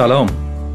[0.00, 0.26] سلام.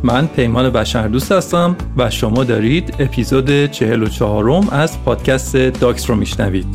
[0.04, 6.66] من پیمان بشردوست هستم و شما دارید اپیزود 44 م از پادکست داکس رو میشنوید.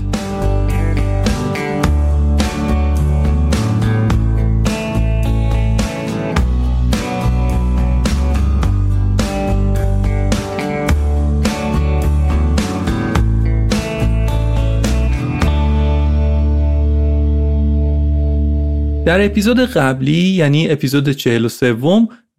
[19.07, 21.73] در اپیزود قبلی یعنی اپیزود 43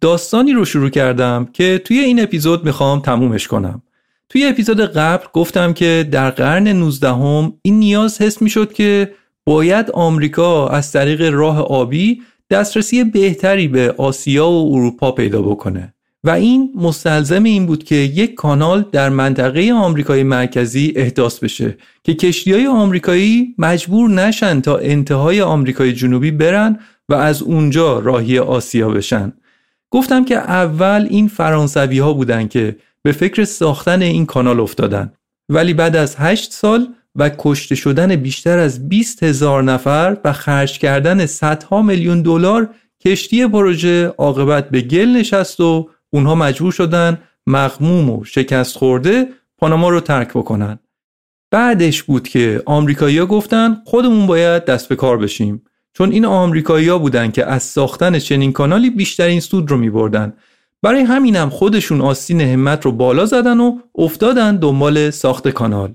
[0.02, 3.82] داستانی رو شروع کردم که توی این اپیزود می‌خوام تمومش کنم.
[4.28, 9.12] توی اپیزود قبل گفتم که در قرن 19 هم این نیاز حس می‌شد که
[9.44, 15.94] باید آمریکا از طریق راه آبی دسترسی بهتری به آسیا و اروپا پیدا بکنه.
[16.24, 22.14] و این مستلزم این بود که یک کانال در منطقه آمریکای مرکزی احداث بشه که
[22.14, 26.78] کشتی های آمریکایی مجبور نشن تا انتهای آمریکای جنوبی برن
[27.08, 29.32] و از اونجا راهی آسیا بشن
[29.92, 35.12] گفتم که اول این فرانسوی ها بودن که به فکر ساختن این کانال افتادن.
[35.48, 40.78] ولی بعد از هشت سال و کشته شدن بیشتر از 20 هزار نفر و خرج
[40.78, 48.10] کردن صدها میلیون دلار کشتی پروژه عاقبت به گل نشست و اونها مجبور شدن مغموم
[48.10, 50.78] و شکست خورده پاناما رو ترک بکنن.
[51.50, 55.62] بعدش بود که آمریکایی‌ها گفتن خودمون باید دست به کار بشیم.
[55.92, 60.32] چون این آمریکایی‌ها بودن که از ساختن چنین کانالی بیشترین سود رو می‌بردن
[60.82, 65.94] برای همینم خودشون آستین همت رو بالا زدن و افتادن دنبال ساخت کانال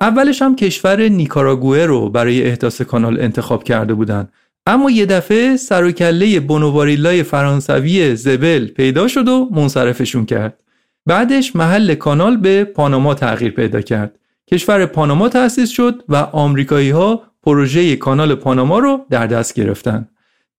[0.00, 4.28] اولش هم کشور نیکاراگوئه رو برای احداث کانال انتخاب کرده بودن
[4.66, 10.62] اما یه دفعه سر و کله بونوواریلای فرانسوی زبل پیدا شد و منصرفشون کرد.
[11.06, 14.18] بعدش محل کانال به پاناما تغییر پیدا کرد.
[14.52, 20.08] کشور پاناما تأسیس شد و آمریکایی ها پروژه کانال پاناما رو در دست گرفتن.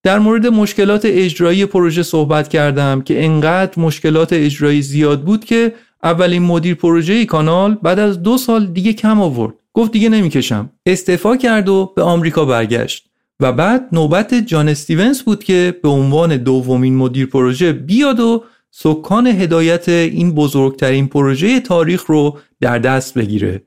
[0.03, 6.41] در مورد مشکلات اجرایی پروژه صحبت کردم که انقدر مشکلات اجرایی زیاد بود که اولین
[6.41, 9.53] مدیر پروژه کانال بعد از دو سال دیگه کم آورد.
[9.73, 10.69] گفت دیگه نمی‌کشم.
[10.85, 13.07] استعفا کرد و به آمریکا برگشت.
[13.39, 19.27] و بعد نوبت جان استیونز بود که به عنوان دومین مدیر پروژه بیاد و سکان
[19.27, 23.63] هدایت این بزرگترین پروژه تاریخ رو در دست بگیره.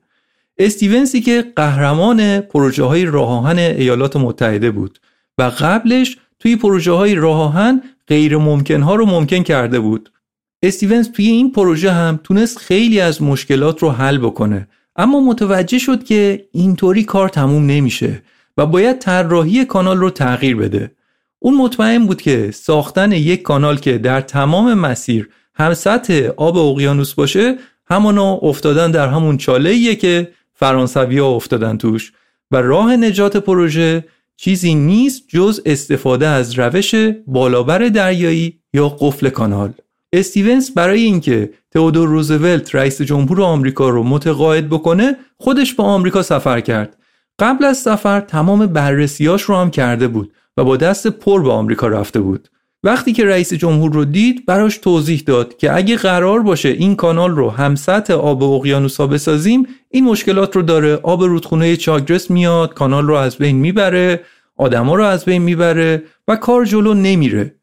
[0.58, 4.98] استیونزی که قهرمان پروژه های راهان ایالات متحده بود
[5.38, 10.12] و قبلش توی پروژه های راهان غیر ممکن ها رو ممکن کرده بود.
[10.62, 16.04] استیونز توی این پروژه هم تونست خیلی از مشکلات رو حل بکنه اما متوجه شد
[16.04, 18.22] که اینطوری کار تموم نمیشه
[18.56, 20.90] و باید طراحی کانال رو تغییر بده.
[21.38, 27.14] اون مطمئن بود که ساختن یک کانال که در تمام مسیر هم سطح آب اقیانوس
[27.14, 32.12] باشه همانا افتادن در همون چاله که فرانسوی ها افتادن توش
[32.50, 34.04] و راه نجات پروژه
[34.36, 36.94] چیزی نیست جز استفاده از روش
[37.26, 39.72] بالابر دریایی یا قفل کانال.
[40.12, 46.60] استیونز برای اینکه تئودور روزولت رئیس جمهور آمریکا رو متقاعد بکنه خودش به آمریکا سفر
[46.60, 46.96] کرد
[47.38, 51.88] قبل از سفر تمام بررسیاش رو هم کرده بود و با دست پر به آمریکا
[51.88, 52.48] رفته بود.
[52.84, 57.30] وقتی که رئیس جمهور رو دید براش توضیح داد که اگه قرار باشه این کانال
[57.30, 60.94] رو هم سطح آب اقیانوسا بسازیم این مشکلات رو داره.
[61.02, 64.20] آب رودخونه چاگرس میاد کانال رو از بین می‌بره
[64.56, 67.54] آدما رو از بین می‌بره و کار جلو نمیره.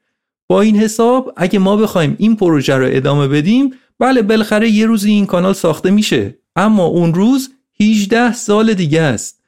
[0.48, 5.12] با این حساب اگه ما بخوایم این پروژه رو ادامه بدیم بله بالاخره یه روزی
[5.12, 6.38] این کانال ساخته میشه.
[6.56, 7.50] اما اون روز
[7.82, 9.41] 18 سال دیگه است.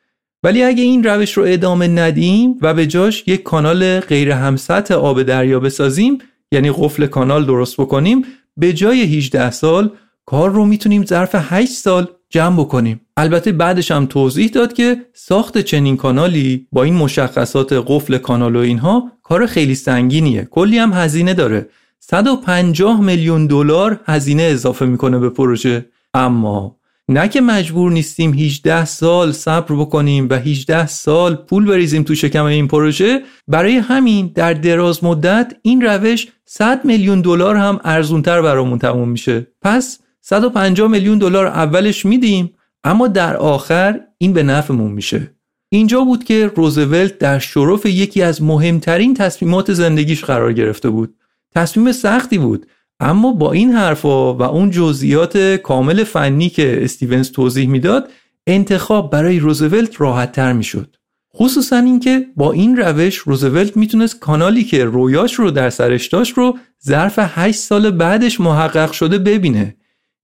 [0.43, 5.23] ولی اگه این روش رو ادامه ندیم و به جاش یک کانال غیر همسطح آب
[5.23, 6.17] دریا بسازیم
[6.51, 8.25] یعنی قفل کانال درست بکنیم
[8.57, 9.91] به جای 18 سال
[10.25, 13.01] کار رو می‌تونیم ظرف 8 سال جمع بکنیم.
[13.17, 18.59] البته بعدش هم توضیح داد که ساخت چنین کانالی با این مشخصات قفل کانال و
[18.59, 20.47] اینها کار خیلی سنگینیه.
[20.51, 21.69] کلی هم هزینه داره.
[21.99, 25.85] 150 میلیون دلار هزینه اضافه می‌کنه به پروژه.
[26.13, 26.75] اما
[27.09, 32.45] نه که مجبور نیستیم 18 سال صبر بکنیم و 18 سال پول بریزیم تو شکم
[32.45, 38.79] این پروژه برای همین در دراز مدت این روش 100 میلیون دلار هم ارزونتر برامون
[38.79, 39.47] تموم میشه.
[39.61, 42.53] پس 150 میلیون دلار اولش میدیم
[42.83, 45.35] اما در آخر این به نفعمون میشه.
[45.69, 51.15] اینجا بود که روزولت در شرف یکی از مهمترین تصمیمات زندگیش قرار گرفته بود.
[51.55, 52.67] تصمیم سختی بود.
[53.03, 58.09] اما با این حرفا و اون جزئیات کامل فنی که استیونز توضیح می‌داد
[58.47, 60.95] انتخاب برای روزولت راحت تر می‌شد.
[61.35, 66.57] خصوصا اینکه با این روش روزولت می‌تونست کانالی که رویاش رو در سرش داشت رو
[66.85, 69.75] ظرف 8 سال بعدش محقق شده ببینه.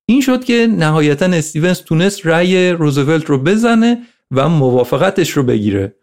[0.06, 3.98] این شد که نهایتا استیونز تونست رأی روزولت رو بزنه
[4.32, 5.96] و موافقتش رو بگیره.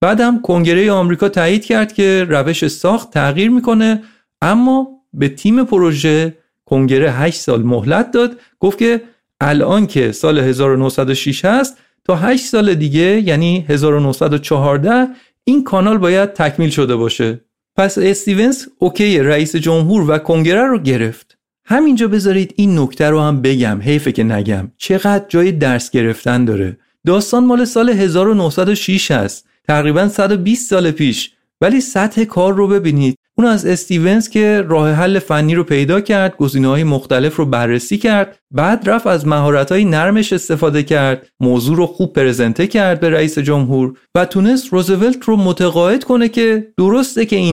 [0.00, 4.02] بعدم کنگره آمریکا تایید کرد که روش ساخت تغییر می‌کنه
[4.42, 8.40] اما به تیم پروژه کنگره 8 سال مهلت داد.
[8.60, 9.02] گفت که
[9.40, 15.08] الان که سال 1906 هست تا 8 سال دیگه یعنی 1914
[15.44, 17.40] این کانال باید تکمیل شده باشه.
[17.76, 21.38] پس استیونز اوکی رئیس جمهور و کنگره رو گرفت.
[21.64, 24.72] همینجا بذارید این نکته رو هم بگم حیفه که نگم.
[24.76, 26.78] چقدر جای درس گرفتن داره.
[27.06, 29.48] داستان مال سال 1906 هست.
[29.68, 31.32] تقریبا 120 سال پیش.
[31.60, 33.18] ولی سطح کار رو ببینید.
[33.38, 37.98] اون از استیونز که راه حل فنی رو پیدا کرد گزینه های مختلف رو بررسی
[37.98, 43.10] کرد بعد رفت از مهارت های نرمش استفاده کرد موضوع رو خوب پرزنته کرد به
[43.10, 47.52] رئیس جمهور و تونست روزولت رو متقاعد کنه که درسته که این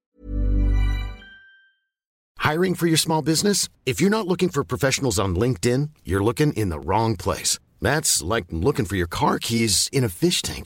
[2.41, 3.59] Hiring for your small business?
[3.85, 7.51] If you're not looking for professionals on LinkedIn, you're looking in the wrong place.
[7.87, 10.65] That's like looking for your car keys in a fish tank.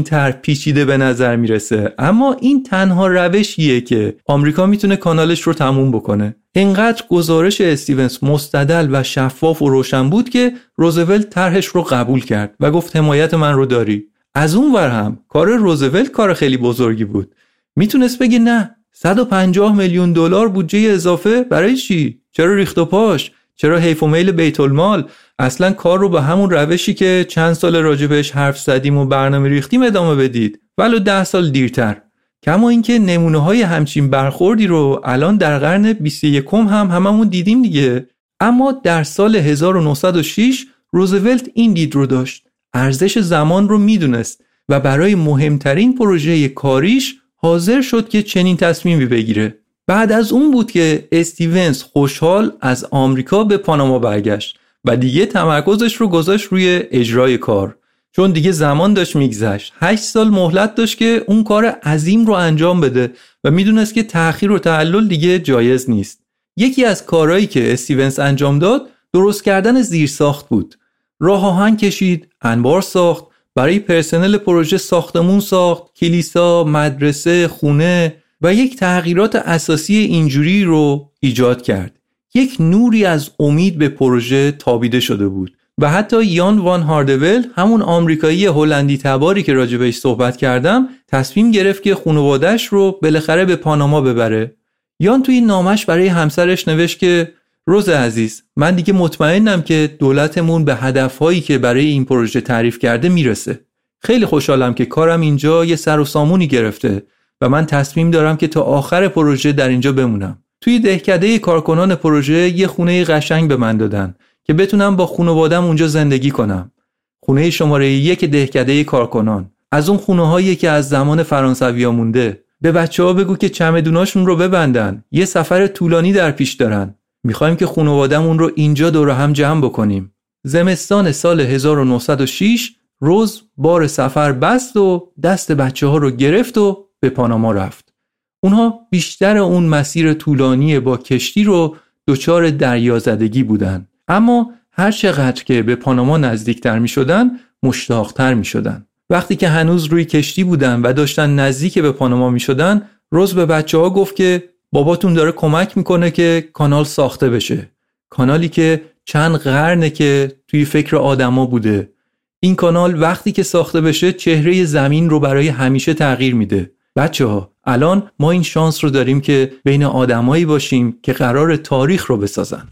[0.00, 1.94] طرح پیچیده به نظر می‌رسه.
[1.98, 6.36] اما این تنها روشیه که آمریکا می‌تونه کانالش رو تموم بکنه.
[6.54, 12.54] اینقدر گزارش استیونز مستدل و شفاف و روشن بود که روزولت طرحش رو قبول کرد
[12.60, 14.04] و گفت حمایت من رو داری.
[14.34, 17.34] از اون ور هم کار روزولت کار خیلی بزرگی بود.
[17.76, 23.78] می‌تونست بگه نه 150 میلیون دلار بودجه اضافه برای چی؟ چرا ریخت و پاش؟ چرا
[23.78, 25.08] حیف و میل بیت المال؟
[25.38, 29.82] اصلا کار رو به همون روشی که چند سال راجبش حرف زدیم و برنامه ریختیم
[29.82, 30.60] ادامه بدید.
[30.78, 32.02] ولو ده سال دیرتر.
[32.42, 38.06] کما اینکه نمونه های همچین برخوردی رو الان در قرن 21 هم هممون دیدیم دیگه.
[38.40, 42.46] اما در سال 1906 روزولت این دید رو داشت.
[42.74, 49.61] ارزش زمان رو می‌دونست و برای مهمترین پروژه کاریش حاضر شد که چنین تصمیمی بگیره.
[49.86, 55.94] بعد از اون بود که استیونز خوشحال از آمریکا به پاناما برگشت و دیگه تمرکزش
[55.94, 57.76] رو گذاشت روی اجرای کار.
[58.12, 59.72] چون دیگه زمان داشت میگذشت.
[59.80, 63.12] هشت سال مهلت داشت که اون کار عظیم رو انجام بده
[63.44, 66.20] و می‌دونست که تأخیر و تعلل دیگه جایز نیست.
[66.56, 70.78] یکی از کارهایی که استیونز انجام داد درست کردن زیرساخت بود.
[71.20, 78.76] راه آهن کشید انبار ساخت برای پرسنل پروژه ساختمون ساخت کلیسا مدرسه خونه و یک
[78.76, 81.98] تغییرات اساسی اینجوری رو ایجاد کرد.
[82.34, 87.82] یک نوری از امید به پروژه تابیده شده بود و حتی یان وان هاردول همون
[87.82, 94.00] آمریکایی هلندی تباری که راجبش صحبت کردم تصمیم گرفت که خانوادهش رو بالاخره به پاناما
[94.00, 94.56] ببره.
[95.00, 97.32] یان توی نامش برای همسرش نوشت که
[97.66, 103.08] روز عزیز من دیگه مطمئنم که دولتمون به هدفهایی که برای این پروژه تعریف کرده
[103.08, 103.60] می‌رسه.
[103.98, 107.02] خیلی خوشحالم که کارم اینجا یه سر و سامونی گرفته
[107.42, 110.38] و من تصمیم دارم که تا آخر پروژه در اینجا بمونم.
[110.60, 115.86] توی دهکده کارکنان پروژه یه خونه قشنگ به من دادن که بتونم با خانوادم اونجا
[115.86, 116.72] زندگی کنم.
[117.20, 119.50] خونه شماره یک دهکده کارکنان.
[119.72, 122.44] از اون خونه هایی که از زمان فرانسویا مونده.
[122.60, 125.04] به بچه ها بگو که چمدوناشون رو ببندن.
[125.10, 126.94] یه سفر طولانی در پیش دارن.
[127.24, 130.14] می‌خوایم که خانوادمون رو اینجا دور هم جمع بکنیم.
[130.44, 132.70] زمستان سال 1906
[133.00, 137.92] روز بار سفر بست و دست بچه ها رو گرفت و به پاناما رفت.
[138.40, 141.76] اونها بیشتر اون مسیر طولانی با کشتی رو
[142.08, 143.86] دچار دریازدگی بودن.
[144.08, 147.30] اما هر چقدر که به پاناما نزدیکتر می شدن
[147.62, 148.86] مشتاقتر می شدن.
[149.10, 153.46] وقتی که هنوز روی کشتی بودن و داشتن نزدیک به پاناما می شدن روز به
[153.46, 157.70] بچه ها گفت که باباتون داره کمک می‌کنه که کانال ساخته بشه.
[158.10, 161.92] کانالی که چند قرنه که توی فکر آدما بوده.
[162.40, 166.70] این کانال وقتی که ساخته بشه چهره زمین رو برای همیشه تغییر میده.
[166.96, 172.06] بچه ها الان ما این شانس رو داریم که بین آدمایی باشیم که قراره تاریخ
[172.06, 172.68] رو بسازن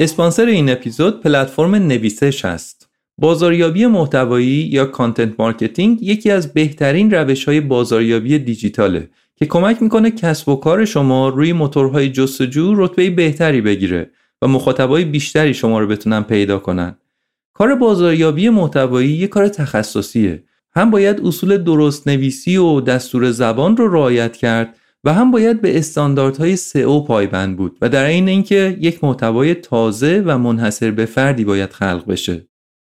[0.00, 2.88] اسپانسر این اپیزود پلتفرم نویسش هست.
[3.18, 10.10] بازاریابی محتوایی یا content marketing یکی از بهترین روش های بازاریابی دیجیتاله که کمک می‌کنه
[10.10, 14.10] کسب و کار شما روی موتورهای جستجو رتبه بهتری بگیره
[14.42, 16.96] و مخاطبای بیشتری شما رو بتونن پیدا کنن.
[17.54, 20.44] کار بازاریابی محتوایی یک کار تخصصیه.
[20.76, 25.78] هم باید اصول درست نویسی و دستور زبان رو رعایت کرد و هم باید به
[25.78, 31.44] استانداردهای سئو پایبند بود و در این اینکه یک محتوای تازه و منحصر به فردی
[31.44, 32.48] باید خلق بشه.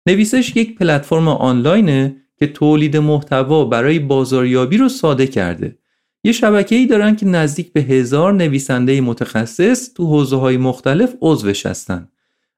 [0.07, 5.77] نویسش یک پلتفرم آنلاینه که تولید محتوا برای بازاریابی رو ساده کرده.
[6.23, 12.09] یه شبکه‌ای دارن که نزدیک به هزار نویسنده متخصص تو حوزه های مختلف عضوش هستن.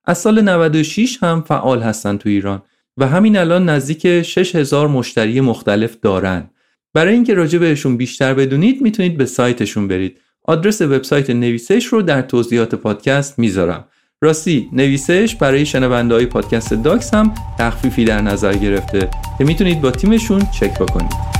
[0.10, 2.62] از سال 96 هم فعال هستن تو ایران
[2.98, 6.50] و همین الان نزدیک 6000 مشتری مختلف دارن.
[6.94, 10.18] برای اینکه راجع بهشون بیشتر بدونید می‌تونید به سایتشون برید.
[10.44, 13.86] آدرس وبسایت نویسش رو در توضیحات پادکست می‌ذارم.
[14.22, 19.92] راستی نویسش برای شنونده های پادکست داکس هم تخفیفی در نظر گرفته که می‌تونید با
[19.92, 21.39] تیمشون چک بکنید.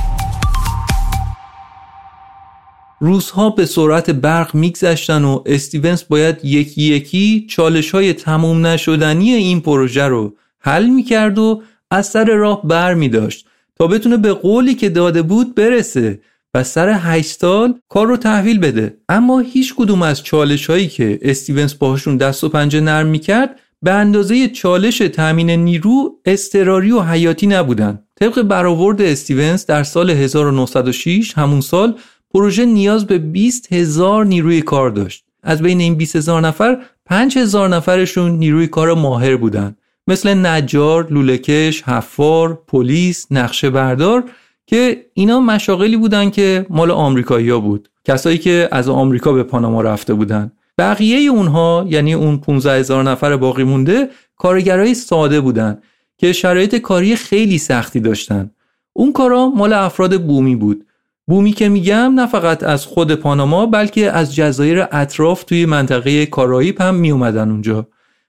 [3.02, 9.60] روزها به سرعت برق میگذشتن و استیونز باید یکی یکی چالش های تموم نشدنی این
[9.60, 13.46] پروژه رو حل می‌کرد و از سر راه بر می داشت
[13.78, 16.20] تا بتونه به قولی که داده بود برسه
[16.54, 18.96] و سر 8 سال کار رو تحویل بده.
[19.08, 23.92] اما هیچ کدوم از چالش هایی که استیونز باهاشون دست و پنجه نرم می‌کرد به
[23.92, 27.98] اندازه چالش تامین نیرو استراری و حیاتی نبودن.
[28.20, 31.94] طبق برآورد استیونز در سال 1906 همون سال
[32.34, 35.24] پروژه نیاز به 20 هزار نیروی کار داشت.
[35.42, 39.76] از بین این 20 هزار نفر 5 هزار نفرشون نیروی کار ماهر بودن.
[40.06, 44.24] مثل نجار، لولکش، حفار، پلیس، نقشه بردار
[44.66, 47.88] که اینا مشاغلی بودن که مال آمریکایی‌ها بود.
[48.04, 50.52] کسایی که از آمریکا به پاناما رفته بودن.
[50.78, 55.78] بقیه اونها یعنی اون 15 هزار نفر باقی مونده کارگرای ساده بودن
[56.18, 58.50] که شرایط کاری خیلی سختی داشتن.
[58.92, 60.86] اون کارا مال افراد بومی بود.
[61.30, 66.80] بومی که میگم نه فقط از خود پاناما بلکه از جزایر اطراف توی منطقه کارائیب
[66.80, 67.88] هم می اومدن اونجا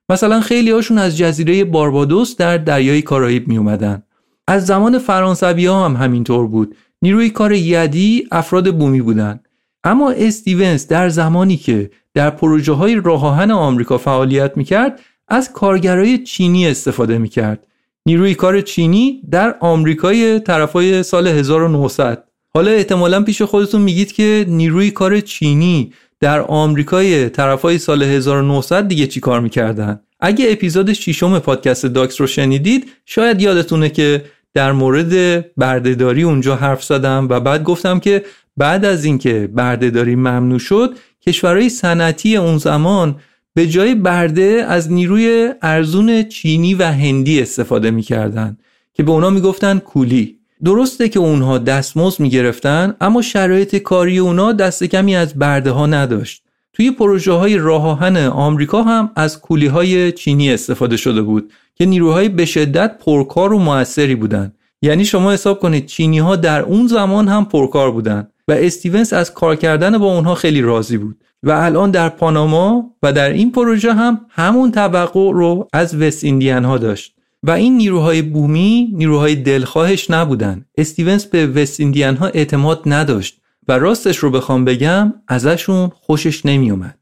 [0.10, 4.04] مثلا خیلی هاشون از جزیره باربادوس در دریای کارائیب می اومدن.
[4.48, 6.76] از زمان فرانسوی ها هم همینطور بود.
[7.02, 9.40] نیروی کار یدی افراد بومی بودن.
[9.84, 16.68] اما استیونز در زمانی که در پروژه های راه آمریکا فعالیت می‌کرد از کارگرای چینی
[16.68, 17.68] استفاده می‌کرد.
[18.06, 24.92] نیروی کار چینی در آمریکای طرفای سال 1900 حالا احتمالا پیش خودتون میگید که نیروی
[24.92, 31.86] کار چینی در آمریکای طرفای سال 1900 دیگه چی کار می‌کردن؟ اگه اپیزود ششم پادکست
[31.86, 38.00] داکس رو شنیدید شاید یادتونه که در مورد بردهداری اونجا حرف زدم و بعد گفتم
[38.00, 38.26] که
[38.58, 43.16] بعد از اینکه بردهداری ممنوع شد کشورهای صنعتی اون زمان
[43.54, 48.58] به جای برده از نیروی ارزون چینی و هندی استفاده می‌کردن
[48.94, 50.41] که به اونا می‌گفتن کولی.
[50.64, 56.44] درسته که اونها دستمزد می‌گرفتن اما شرایط کاری اونا دست کمی از برده ها نداشت.
[56.74, 61.86] توی پروژه های راه آهن آمریکا هم از کولی های چینی استفاده شده بود که
[61.86, 66.88] نیروهای به شدت پرکار و موثری بودند یعنی شما حساب کنید چینی ها در اون
[66.88, 71.18] زمان هم پرکار بودند و استیونز از کار کردن با اونها خیلی راضی بود.
[71.44, 76.66] و الان در پاناما و در این پروژه هم همون توقع رو از وست ایندیان
[76.66, 77.16] ها داشت.
[77.44, 80.66] و این نیروهای بومی نیروهای دلخواهش نبودن.
[80.78, 86.98] استیونز به وست ایندیان ها اعتماد نداشت و راستش رو بخوام بگم ازشون خوشش نمیومد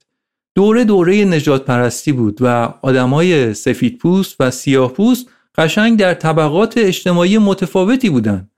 [0.55, 5.27] دوره دوره نجات پرستی بود و آدمای سفید پوست و سیاه پوست
[5.57, 8.49] قشنگ در طبقات اجتماعی متفاوتی بودن.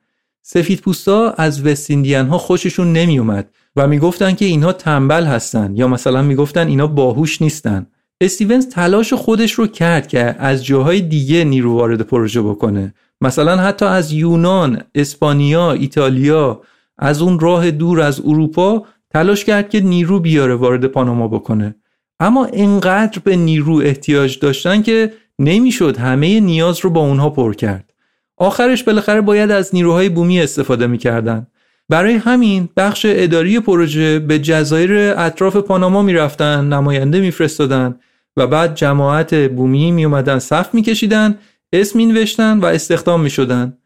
[0.42, 5.88] سفید پوستا از وست ایندیان ها خوششون نمیومد و می‌گفتن که اینها تنبل هستن یا
[5.88, 7.88] مثلا می‌گفتن اینا باهوش نیستن.
[8.22, 12.94] استیونز تلاش خودش رو کرد که از جاهای دیگه نیرو وارد پروژه بکنه.
[13.22, 16.62] مثلا حتی از یونان، اسپانیا، ایتالیا
[16.98, 21.75] از اون راه دور از اروپا تلاش کرد که نیرو بیاره وارد پاناما بکنه.
[22.20, 27.94] اما انقدر به نیرو احتیاج داشتن که نمی‌شد همه نیاز رو با اونها پر کرد.
[28.38, 31.48] آخرش بالاخره باید از نیروهای بومی استفاده می‌کردن.
[31.90, 37.96] برای همین بخش اداری پروژه به جزایر اطراف پاناما می‌رفتن نماینده میفرستادن.
[38.38, 41.38] و بعد جماعت بومی می اومدن صف میکشیدن
[41.74, 43.78] اسم مینوشتن و استخدام می‌شدن.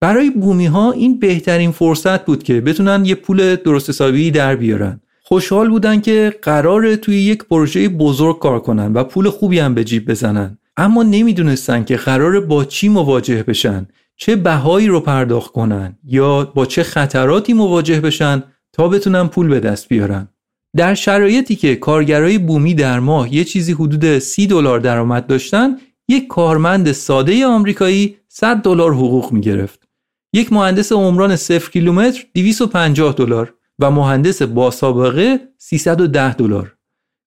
[0.00, 5.00] برای بومی ها این بهترین فرصت بود که بتونن یه پول درست حسابی در بیارن.
[5.22, 9.84] خوشحال بودن که قراره توی یک پروژه بزرگ کار کنن و پول خوبی هم به
[9.84, 10.58] جیب بزنن.
[10.76, 16.66] اما نمی‌دونستن که قراره با چی مواجه بشن چه بهایی رو پرداخت کنن یا با
[16.66, 18.42] چه خطراتی مواجه بشن
[18.72, 20.28] تا بتونن پول به دست بیارن.
[20.76, 25.76] در شرایطی که کارگرای بومی در ماه یه چیزی حدود سی دلار درآمد داشتن
[26.08, 29.88] یک کارمند ساده آمریکایی 100 دلار حقوق می گرفت.
[30.32, 36.74] یک مهندس عمران 0 کیلومتر 250 دلار و مهندس با سابقه 310 دلار.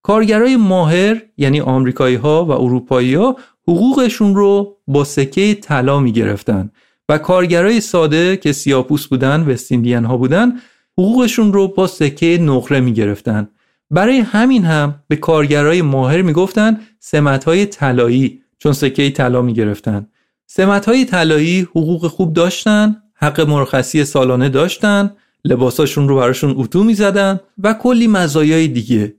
[0.04, 3.38] کارگرای ماهر یعنی آمریکایی ها و اروپایی ها
[3.68, 6.72] حقوقشون رو با سکه طلا می گرفتن
[7.10, 10.54] و کارگرای ساده که سیاپوس بودن وستیندین ها بودن
[11.00, 13.50] حقوقشون رو با سکه نقره می گرفتن.
[13.92, 19.54] برای همین هم به کارگرای ماهر می گفتن سمت های طلایی چون سکه طلا می
[19.54, 20.08] گرفتن.
[20.48, 26.94] سمت های طلایی حقوق خوب داشتن، حق مرخصی سالانه داشتن، لباساشون رو براشون اتو می
[26.94, 29.16] زدن و کلی مزایای دیگه.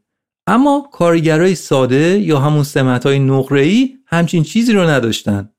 [0.46, 5.50] اما کارگرای ساده یا همون سمت های نقره همچین چیزی رو نداشتن.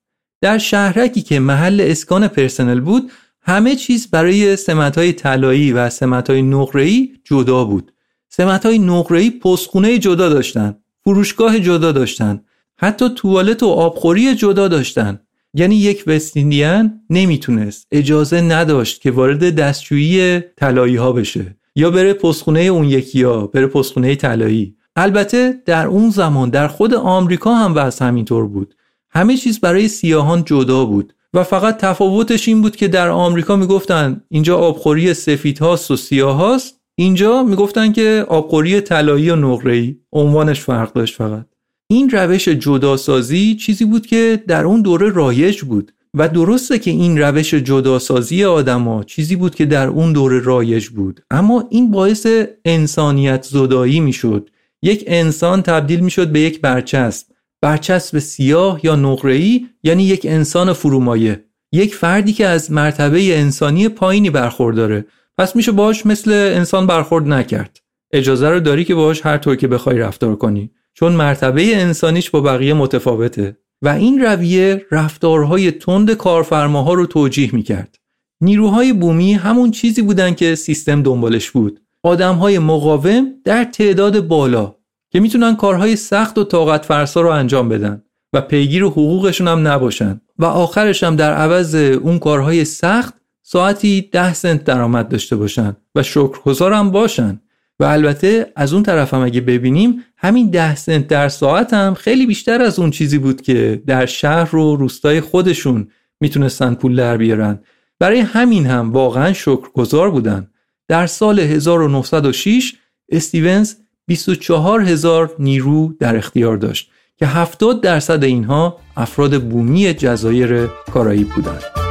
[0.41, 3.11] در شهرکی که محل اسکان پرسنل بود
[3.50, 7.94] همه چیز برای سمت های طلایی و سمت های نقره‌ای جدا بود.
[8.29, 12.41] سمت های نقره‌ای پستخونه جدا داشتن، فروشگاه جدا داشتن،
[12.77, 15.20] حتی توالت و آبخوری جدا داشتن.
[15.53, 22.60] یعنی یک وستیندیان نمی‌تونست اجازه نداشت که وارد دستشویی طلایی ها بشه یا بره پستخونه
[22.60, 28.06] اون یکی ها بره پستخونه طلایی البته در اون زمان در خود آمریکا هم وضع
[28.06, 28.75] همینطور بود
[29.10, 34.21] همه چیز برای سیاهان جدا بود و فقط تفاوتش این بود که در آمریکا می‌گفتن
[34.29, 36.75] اینجا آبخوری سفید هاست و سیاه هاست.
[36.95, 39.95] اینجا می‌گفتن که آبخوری طلایی و نقره‌ای.
[40.13, 41.45] عنوانش فرق داشت فقط.
[41.88, 45.92] این روش جداسازی چیزی بود که در اون دوره رایج بود.
[46.13, 51.22] و درسته که این روش جداسازی آدما چیزی بود که در اون دوره رایج بود.
[51.31, 52.27] اما این باعث
[52.65, 54.50] انسانیت زدایی می‌شد.
[54.83, 57.27] یک انسان تبدیل می‌شد به یک برچسب.
[57.61, 61.45] برچسب سیاه یا نقره‌ای یعنی یک انسان فرومایه.
[61.72, 65.05] یک فردی که از مرتبه انسانی پایینی برخورداره.
[65.37, 67.77] پس میشه باش مثل انسان برخورد نکرد.
[68.13, 70.72] اجازه رو داری که باش هر طور که بخوای رفتار کنی.
[70.93, 73.57] چون مرتبه انسانیش با بقیه متفاوته.
[73.81, 77.95] و این رویه رفتارهای تند کارفرماها رو توجیه می‌کرد.
[78.41, 81.81] نیروهای بومی همون چیزی بودن که سیستم دنبالش بود.
[82.03, 84.75] آدمهای مقاوم در تعداد بالا.
[85.09, 90.22] که می‌تونن کارهای سخت و طاقت فرسا رو انجام بدن و پیگیر حقوقشون هم نباشن.
[90.39, 96.03] و آخرش هم در عوض اون کارهای سخت ساعتی ده سنت درآمد داشته باشن و
[96.03, 97.41] شکرگزار هم باشن.
[97.79, 102.25] و البته از اون طرف هم اگه ببینیم همین ده سنت در ساعت هم خیلی
[102.25, 105.87] بیشتر از اون چیزی بود که در شهر و روستای خودشون
[106.22, 107.59] می‌تونستن پول در بیارن.
[108.00, 110.48] برای همین هم واقعا شکرگزار بودن.
[110.87, 112.74] در سال 1906
[113.09, 113.75] استیونز
[114.09, 121.88] 24 هزار نیرو در اختیار داشت که 70 درصد اینها افراد بومی جزایر کارائیب بودند.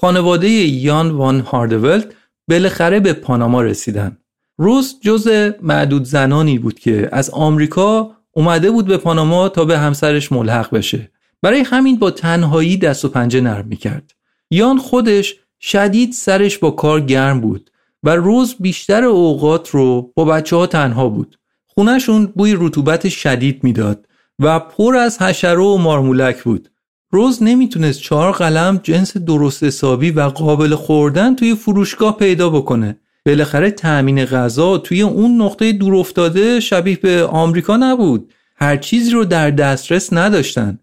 [0.00, 2.06] خانواده یان وان هاردولت
[2.48, 4.16] بالاخره به پاناما رسیدن.
[4.58, 10.32] روز جز معدود زنانی بود که از آمریکا اومده بود به پاناما تا به همسرش
[10.32, 11.10] ملحق بشه.
[11.42, 14.14] برای همین با تنهایی دست و پنجه نرم می‌کرد.
[14.50, 17.70] یان خودش شدید سرش با کار گرم بود
[18.02, 21.38] و روز بیشتر اوقات رو با بچه ها تنها بود.
[21.66, 24.06] خونهشون بوی رطوبت شدید می‌داد
[24.38, 26.68] و پر از حشره و مارمولک بود.
[27.10, 32.96] روز نمی‌تونست چهار قلم جنس درست حسابی و قابل خوردن توی فروشگاه پیدا بکنه.
[33.26, 38.32] بالاخره تأمین غذا توی اون نقطه دور افتاده شبیه به آمریکا نبود.
[38.56, 40.78] هر چیزی رو در دسترس نداشتن.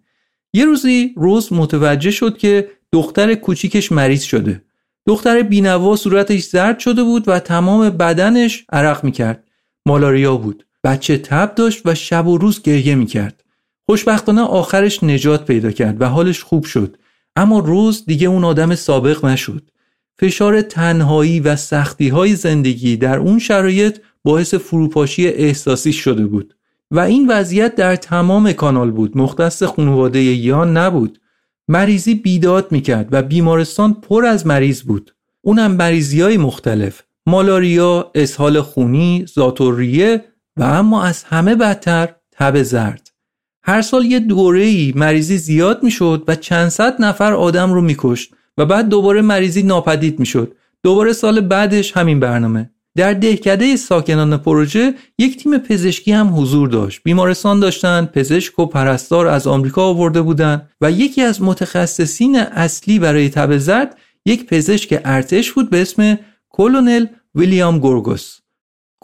[0.54, 4.62] یه روزی روز متوجه شد که دختر کوچیکش مریض شده.
[5.08, 9.44] دختر بینوا صورتش زرد شده بود و تمام بدنش عرق می‌کرد.
[9.86, 10.66] مالاریا بود.
[10.84, 13.44] بچه تب داشت و شب و روز گریه می‌کرد.
[13.86, 16.98] خوشبختانه آخرش نجات پیدا کرد و حالش خوب شد.
[17.36, 19.70] اما روز دیگه اون آدم سابق نشد.
[20.20, 26.56] فشار تنهایی و سختی های زندگی در اون شرایط باعث فروپاشی احساسی شده بود.
[26.92, 29.18] و این وضعیت در تمام کانال بود.
[29.18, 31.20] مختص خانواده یان نبود.
[31.68, 35.16] مریضی بیداد می‌کرد و بیمارستان پر از مریض بود.
[35.42, 37.02] اونم مریضی های مختلف.
[37.26, 40.26] مالاریا، اسهال خونی، زاتوریه
[40.58, 43.05] و اما از همه بدتر تب زرد.
[43.68, 48.66] هر سال یه دوره‌ای مریضی زیاد می‌شد و چند صد نفر آدم رو میکشت و
[48.66, 50.56] بعد دوباره مریضی ناپدید می‌شد.
[50.84, 52.70] دوباره سال بعدش همین برنامه.
[52.96, 57.02] در دهکده ساکنان پروژه یک تیم پزشکی هم حضور داشت.
[57.04, 63.30] بیمارستان داشتن پزشک و پرستار از آمریکا آورده بودند و یکی از متخصصین اصلی برای
[63.30, 68.38] تب زرد یک پزشک ارتش بود به اسم کلونل ویلیام گورگوس.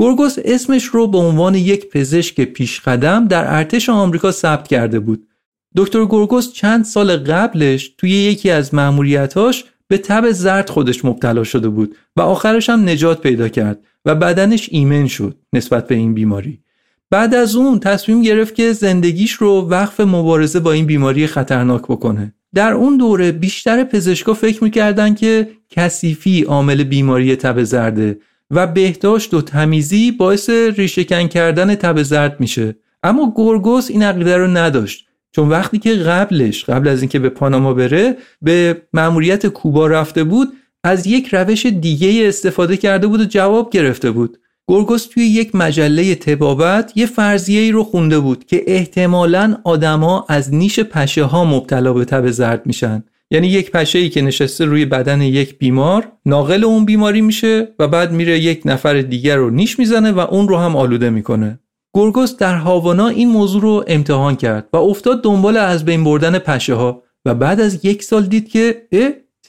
[0.02, 5.28] گورگوس اسمش رو به عنوان یک پزشک پیشقدم در ارتش آمریکا ثبت کرده بود.
[5.76, 11.70] دکتر گورگوس چند سال قبلش توی یکی از مأموریتاش به تب زرد خودش مبتلا شده
[11.70, 16.60] بود و آخرش هم نجات پیدا کرد و بدنش ایمن شد نسبت به این بیماری.
[17.10, 22.34] بعد از اون تصمیم گرفت که زندگیش رو وقف مبارزه با این بیماری خطرناک بکنه.
[22.54, 28.18] در اون دوره بیشتر پزشکا فکر می‌کردن که کثیفی عامل بیماری تب زرده
[28.52, 32.76] و بهداشت و تمیزی باعث ریشهکن کردن تب زرد میشه.
[33.04, 37.74] اما گورگوس این عقیده رو نداشت چون وقتی که قبلش قبل از اینکه به پاناما
[37.74, 43.70] بره به مأموریت کوبا رفته بود از یک روش دیگه استفاده کرده بود و جواب
[43.70, 44.38] گرفته بود.
[44.66, 50.54] گورگوس توی یک مجله تبابت یه فرضیه ای رو خونده بود که احتمالا آدما از
[50.54, 53.04] نیش پشه ها مبتلا به تب زرد میشن.
[53.32, 57.88] یعنی یک پشه ای که نشسته روی بدن یک بیمار ناقل اون بیماری میشه و
[57.88, 61.60] بعد میره یک نفر دیگر رو نیش می‌زنه و اون رو هم آلوده می‌کنه.
[61.94, 66.74] گورگوس در هاوانا این موضوع رو امتحان کرد و افتاد دنبال از بین بردن پشه
[66.74, 68.88] ها و بعد از یک سال دید که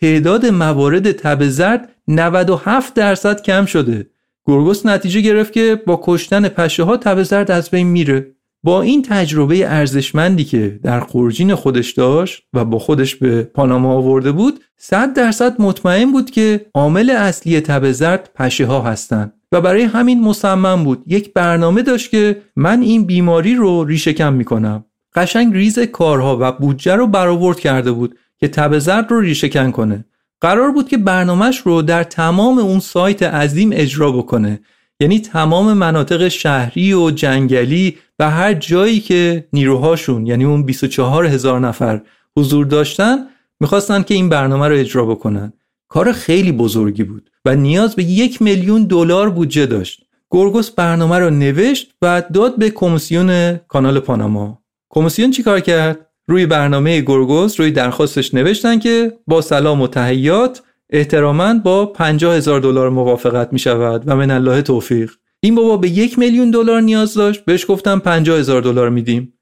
[0.00, 4.06] تعداد موارد تب زرد 97 درصد کم شده.
[4.44, 8.26] گورگوس نتیجه گرفت که با کشتن پشه ها تب زرد از بین میره.
[8.64, 14.32] با این تجربه ارزشمندی که در خورجین خودش داشت و با خودش به پاناما آورده
[14.32, 19.82] بود 100 درصد مطمئن بود که عامل اصلی تب زرد پشه ها هستند و برای
[19.82, 21.02] همین مصمم بود.
[21.06, 24.84] یک برنامه داشت که من این بیماری رو ریشه کم می‌کنم.
[25.14, 29.70] قشنگ ریز کارها و بودجه رو برآورد کرده بود که تب زرد رو ریشه کن
[29.70, 30.04] کنه.
[30.40, 34.60] قرار بود که برنامهش رو در تمام اون سایت عظیم اجرا بکنه.
[35.00, 41.60] یعنی تمام مناطق شهری و جنگلی و هر جایی که نیروهاشون یعنی اون 24 هزار
[41.60, 42.00] نفر
[42.36, 43.18] حضور داشتن
[43.60, 45.52] می‌خواستن که این برنامه رو اجرا بکنن.
[45.88, 50.02] کار خیلی بزرگی بود و نیاز به یک میلیون دلار بودجه داشت.
[50.28, 54.62] گورگوس برنامه رو نوشت و داد به کمیسیون کانال پاناما.
[54.90, 61.54] کمیسیون چیکار کرد؟ روی برنامه گورگوس روی درخواستش نوشتن که با سلام و تحیات احتراما
[61.54, 65.12] با 50 هزار دلار موافقت می شود و من الله توفیق.
[65.44, 69.32] این بابا به یک میلیون دلار نیاز داشت بهش گفتم 50 هزار دلار میدیم.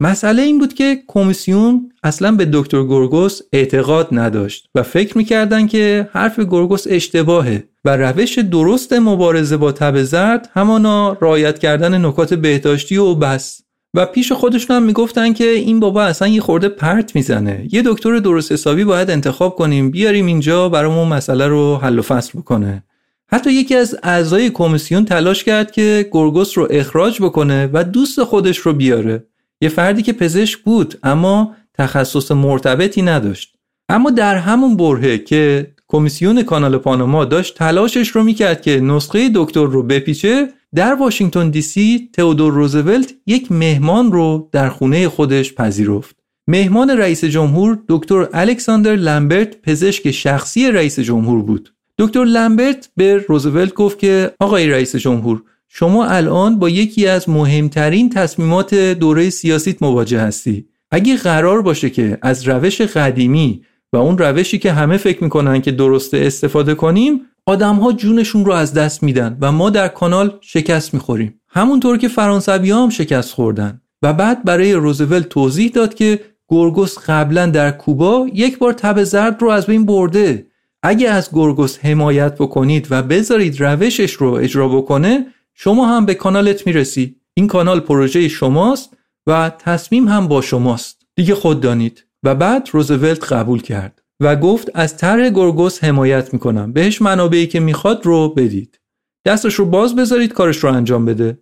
[0.00, 6.08] مسئله این بود که کمیسیون اصلا به دکتر گورگوس اعتقاد نداشت و فکر می‌کردن که
[6.12, 12.96] حرف گورگوس اشتباهه و روش درست مبارزه با تب زرد همانا رعایت کردن نکات بهداشتی
[12.96, 13.60] و بس.
[13.94, 17.68] و پیش خودشون هم می‌گفتن که این بابا اصلا یه خورده پرت می‌زنه.
[17.72, 22.38] یه دکتر درست حسابی باید انتخاب کنیم بیاریم اینجا برامون مسئله رو حل و فصل
[22.38, 22.84] بکنه.
[23.32, 28.58] حتی یکی از اعضای کمیسیون تلاش کرد که گورگوس رو اخراج بکنه و دوست خودش
[28.58, 29.26] رو بیاره
[29.60, 33.56] یه فردی که پزشک بود اما تخصص مرتبطی نداشت
[33.88, 39.66] اما در همون برهه که کمیسیون کانال پاناما داشت تلاشش رو می‌کرد که نسخه دکتر
[39.66, 46.16] رو بپیچه در واشنگتن دی سی تئودور روزولت یک مهمان رو در خونه خودش پذیرفت.
[46.48, 51.74] مهمان رئیس جمهور دکتر الکساندر لمبرت پزشک شخصی رئیس جمهور بود.
[51.98, 58.10] دکتر لمبرت به روزولت گفت که آقای رئیس جمهور شما الان با یکی از مهمترین
[58.10, 60.66] تصمیمات دوره سیاسیت مواجه هستی.
[60.90, 65.72] اگه قرار باشه که از روش قدیمی و اون روشی که همه فکر می‌کنن که
[65.72, 70.94] درسته استفاده کنیم آدم ها جونشون رو از دست میدن و ما در کانال شکست
[70.94, 71.40] می‌خوریم.
[71.48, 73.80] همونطور که فرانسوی هم شکست خوردن.
[74.02, 79.42] و بعد برای روزولت توضیح داد که گورگوس قبلا در کوبا یک بار تب زرد
[79.42, 80.46] رو از بین برده.
[80.82, 86.66] اگه از گورگوس حمایت بکنید و بذارید روشش رو اجرا بکنه شما هم به کانالت
[86.66, 87.16] می‌رسی.
[87.34, 91.02] این کانال پروژه شماست و تصمیم هم با شماست.
[91.16, 92.04] دیگه خود دانید.
[92.22, 96.72] و بعد روزولت قبول کرد و گفت از طرح گرگوس حمایت می‌کنم.
[96.72, 98.80] بهش منابعی که می‌خواد رو بدید.
[99.26, 101.38] دستش رو باز بذارید کارش رو انجام بده.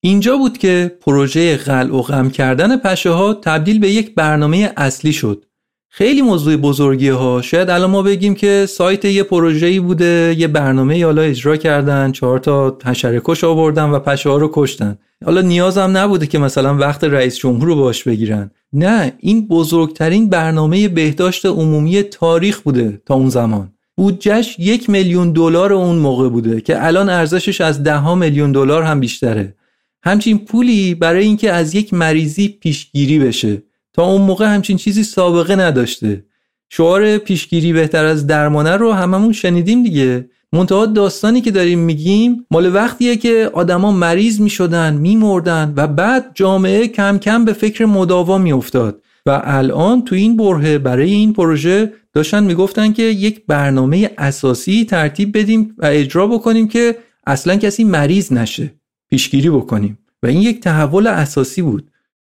[0.00, 5.12] اینجا بود که پروژه قلع و غم کردن پشه ها تبدیل به یک برنامه اصلی
[5.12, 5.46] شد.
[5.92, 7.42] خیلی موضوع بزرگی ها.
[7.42, 12.38] شاید الان ما بگیم که سایت یه پروژه‌ای بوده یه برنامه حالا اجرا کردن چهار
[12.38, 14.98] تا حشره کش آوردن و پشه ها رو کشتن.
[15.24, 18.50] حالا نیازم نبوده که مثلا وقت رئیس جمهور رو باش بگیرن.
[18.72, 23.72] نه این بزرگترین برنامه بهداشت عمومی تاریخ بوده تا اون زمان.
[23.96, 29.00] بودجش یک میلیون دلار اون موقع بوده که الان ارزشش از ده میلیون دلار هم
[29.00, 29.54] بیشتره.
[30.02, 33.62] همچین پولی برای اینکه از یک مریضی پیشگیری بشه.
[33.92, 36.24] تا اون موقع همچین چیزی سابقه نداشته.
[36.68, 40.28] شعار پیشگیری بهتر از درمانه رو هممون شنیدیم دیگه.
[40.52, 46.88] منتها داستانی که داریم میگیم مال وقتیه که آدما مریض می‌شدن میمردن و بعد جامعه
[46.88, 49.02] کم کم به فکر مداوا میافتاد.
[49.26, 55.38] و الان تو این برهه برای این پروژه داشتن می‌گفتن که یک برنامه اساسی ترتیب
[55.38, 58.74] بدیم و اجرا بکنیم که اصلا کسی مریض نشه.
[59.10, 59.98] پیشگیری بکنیم.
[60.22, 61.89] و این یک تحول اساسی بود.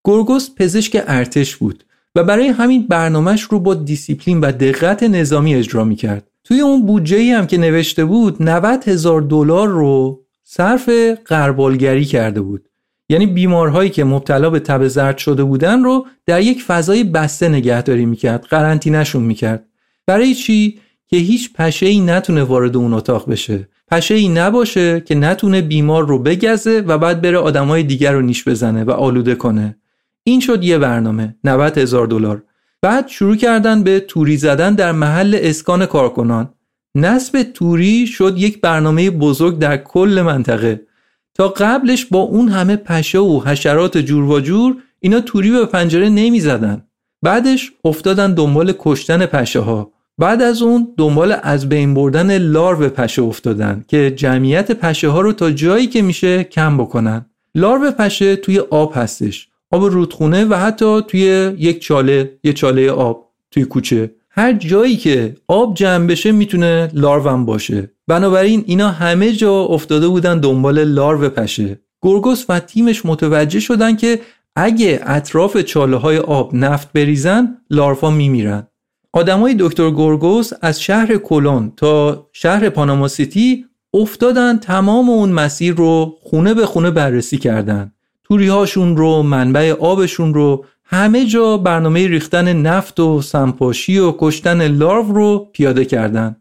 [0.04, 1.84] گرگوس پزشک ارتش بود
[2.14, 6.30] و برای همین برنامهش رو با دیسیپلین و دقت نظامی اجرا می‌کرد.
[6.44, 10.88] توی اون بودجه هم که نوشته بود 90 هزار دلار رو صرف
[11.24, 12.68] قربالگری کرده بود.
[13.08, 18.06] یعنی بیمارهایی که مبتلا به تب زرد شده بودن رو در یک فضای بسته نگهداری
[18.06, 19.66] می‌کرد قرنطینهشون می‌کرد.
[20.06, 23.68] برای چی؟ که هیچ پشه ای نتونه وارد اون اتاق بشه.
[23.88, 28.48] پشه ای نباشه که نتونه بیمار رو بگزه و بعد بره آدمای دیگر رو نیش
[28.48, 29.76] بزنه و آلوده کنه.
[30.24, 32.42] این شد یه برنامه 90 هزار دلار.
[32.82, 36.54] بعد شروع کردن به توری زدن در محل اسکان کارکنان.
[36.94, 40.80] نصب توری شد یک برنامه بزرگ در کل منطقه.
[41.34, 46.08] تا قبلش با اون همه پشه و حشرات جور و جور اینا توری به پنجره
[46.08, 46.82] نمی زدن.
[47.22, 53.22] بعدش افتادن دنبال کشتن پشه ها بعد از اون دنبال از بین بردن لارو پشه
[53.22, 57.26] افتادن که جمعیت پشه ها رو تا جایی که میشه کم بکنن.
[57.54, 59.49] لارو پشه توی آب هستش.
[59.70, 61.20] آب رودخونه و حتی توی
[61.58, 64.10] یک چاله یه چاله آب توی کوچه.
[64.30, 67.90] هر جایی که آب جمع بشه می‌تونه لاروم باشه.
[68.06, 71.80] بنابراین اینا همه جا افتاده بودن دنبال لارو پشه.
[72.02, 74.20] گرگوس و تیمش متوجه شدن که
[74.56, 78.66] اگه اطراف چاله های آب نفت بریزن لارفا میمیرن.
[79.12, 86.14] آدمای دکتر گورگوس از شهر کلون تا شهر پاناما سیتی افتادن تمام اون مسیر رو
[86.20, 87.92] خونه به خونه بررسی کردن.
[88.30, 94.68] توری هاشون رو منبع آبشون رو همه جا برنامه ریختن نفت و سمپاشی و کشتن
[94.68, 96.36] لارو رو پیاده کردن.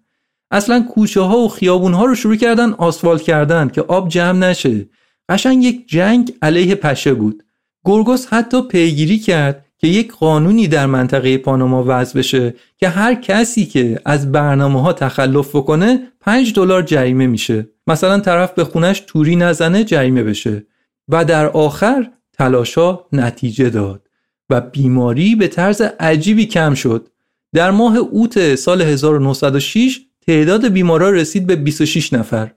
[0.52, 4.89] اصلا کوچه ها و خیابون ها رو شروع کردن آسفالت کردن که آب جمع نشه.
[5.30, 7.43] قشنگ یک جنگ علیه پشه بود.
[7.86, 13.65] گرگوس حتی پیگیری کرد که یک قانونی در منطقه پاناما وضع بشه که هر کسی
[13.65, 17.69] که از برنامه ها تخلف بکنه 5 دلار جریمه میشه.
[17.88, 20.65] مثلا طرف به خونش توری نزنه جریمه بشه.
[21.10, 24.08] و در آخر تلاشا نتیجه داد
[24.50, 27.10] و بیماری به طرز عجیبی کم شد.
[27.54, 32.52] در ماه اوت سال 1906 تعداد بیمارا رسید به 26 نفر.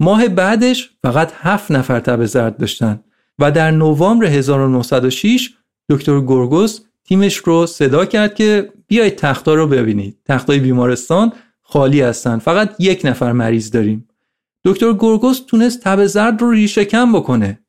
[0.00, 3.00] ماه بعدش فقط 7 نفر تب زرد داشتن
[3.38, 5.50] و در نوامبر 1906
[5.90, 10.18] دکتر گورگوس تیمش رو صدا کرد که بیایید تختا رو ببینید.
[10.24, 14.08] تختای بیمارستان خالی هستن فقط یک نفر مریض داریم.
[14.64, 17.63] دکتر گورگوس تونست تب زرد رو ریشه کم بکنه.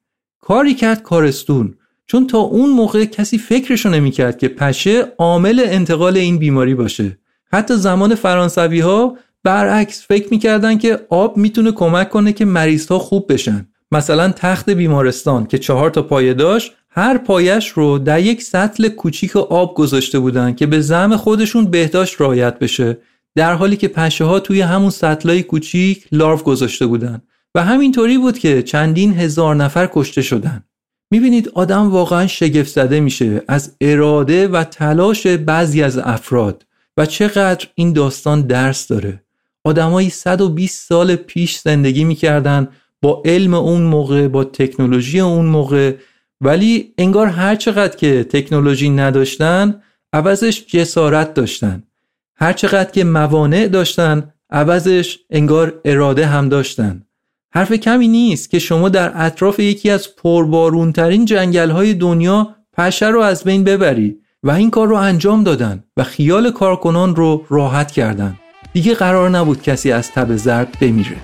[0.47, 1.73] کاری کرد کارستون
[2.07, 7.17] چون تا اون موقع کسی فکرشو نمی‌کرد که پشه عامل انتقال این بیماری باشه.
[7.53, 12.99] حتی زمان فرانسوی ها برعکس فکر می‌کردن که آب می‌تونه کمک کنه که مریض ها
[12.99, 13.67] خوب بشن.
[13.91, 19.35] مثلا تخت بیمارستان که چهار تا پایه داشت هر پایش رو در یک سطل کوچیک
[19.37, 22.97] آب گذاشته بودن که به زعم خودشون بهداشت رعایت بشه
[23.35, 27.21] در حالی که پشه ها توی همون سطلای کوچیک لارو گذاشته بودن.
[27.55, 30.63] و همینطوری بود که چندین هزار نفر کشته شدن.
[31.11, 36.65] می‌بینید آدم واقعا شگفت زده میشه از اراده و تلاش بعضی از افراد
[36.97, 39.23] و چقدر این داستان درس داره.
[39.63, 42.67] آدمایی 120 سال پیش زندگی می‌کردن
[43.01, 45.95] با علم اون موقع با تکنولوژی اون موقع
[46.41, 49.81] ولی انگار هر چقدر که تکنولوژی نداشتن
[50.13, 51.83] عوضش جسارت داشتن.
[52.35, 57.04] هر چقدر که موانع داشتن عوضش انگار اراده هم داشتن.
[57.55, 63.19] حرف کمی نیست که شما در اطراف یکی از پربارونترین جنگل های دنیا پشه رو
[63.19, 68.37] از بین ببری و این کار رو انجام دادن و خیال کارکنان رو راحت کردن.
[68.73, 71.17] دیگه قرار نبود کسی از تب زرد بمیره.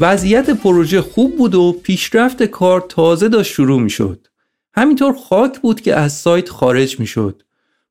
[0.00, 4.26] وضعیت پروژه خوب بود و پیشرفت کار تازه داشت شروع می شد.
[4.74, 7.42] همینطور خاک بود که از سایت خارج می شد.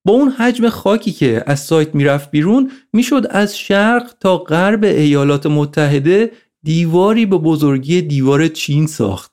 [0.05, 5.45] با اون حجم خاکی که از سایت می‌رفت بیرون می‌شد از شرق تا غرب ایالات
[5.45, 6.31] متحده
[6.63, 9.31] دیواری به بزرگی دیوار چین ساخت.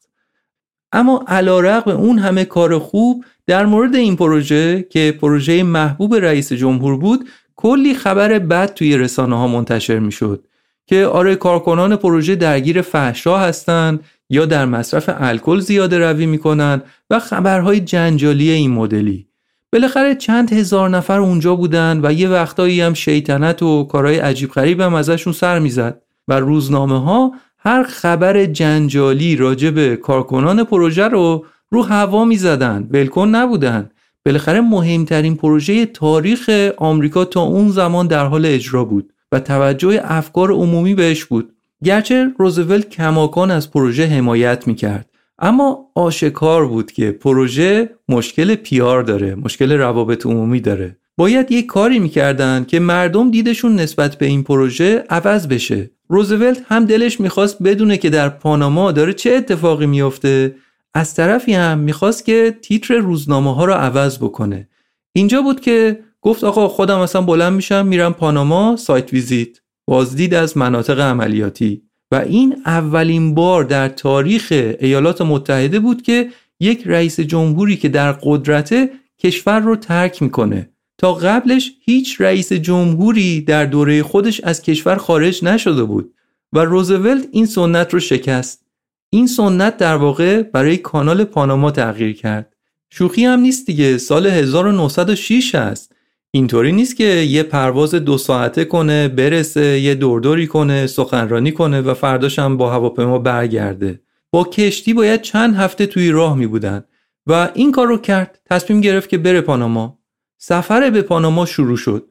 [0.93, 6.53] اما علا رقم اون همه کار خوب در مورد این پروژه که پروژه محبوب رئیس
[6.53, 10.45] جمهور بود کلی خبر بد توی رسانه ها منتشر می‌شد
[10.93, 14.01] که آره کارکنان پروژه درگیر فحشا هستند
[14.31, 19.27] یا در مصرف الکل زیاده روی می‌کنن و خبرهای جنجالی این مدلی.
[19.73, 24.81] بالاخره چند هزار نفر اونجا بودن و یه وقتایی هم شیطنت و کارهای عجیب غریب
[24.81, 31.45] هم ازشون سر می‌زد و روزنامه ها هر خبر جنجالی راجع به کارکنان پروژه رو
[31.71, 33.91] رو هوا می‌زدن ولکن نبودن.
[34.27, 39.13] بالاخره مهمترین پروژه تاریخ آمریکا تا اون زمان در حال اجرا بود.
[39.33, 41.53] و توجه افکار عمومی بهش بود.
[41.85, 49.35] گرچه روزولت کماکان از پروژه حمایت می‌کرد اما آشکار بود که پروژه مشکل پیار داره
[49.35, 50.97] مشکل روابط عمومی داره.
[51.17, 55.91] باید یک کاری می‌کردن که مردم دیدشون نسبت به این پروژه عوض بشه.
[56.09, 60.55] روزولت هم دلش می‌خواست بدونه که در پاناما داره چه اتفاقی میافته.
[60.95, 64.69] از طرفی هم می‌خواست که تیتر روزنامه ها رو عوض بکنه.
[65.13, 69.59] اینجا بود که گفت آقا خودم اصلا بلند میشم میرم پاناما سایت ویزیت.
[69.87, 71.83] بازدید از مناطق عملیاتی.
[72.13, 74.49] و این اولین بار در تاریخ
[74.81, 76.29] ایالات متحده بود که
[76.61, 80.71] یک رئیس جمهوری که در قدرت کشور رو ترک می‌کنه.
[80.99, 86.15] تا قبلش هیچ رئیس جمهوری در دوره خودش از کشور خارج نشده بود.
[86.53, 88.65] و روزولت این سنت رو شکست.
[89.11, 92.57] این سنت در واقع برای کانال پاناما تغییر کرد.
[92.91, 95.93] شوخی هم نیست دیگه سال 1906 است
[96.35, 101.95] اینطوری نیست که یه پرواز دو ساعته کنه برسه یه دوردوری کنه سخنرانی کنه و
[101.95, 104.01] فرداش هم با هواپیما برگرده.
[104.31, 106.85] با کشتی باید چند هفته توی راه می بودن.
[107.27, 108.41] و این کار رو کرد.
[108.51, 109.99] تصمیم گرفت که بره پاناما.
[110.39, 112.09] سفر به پاناما شروع شد.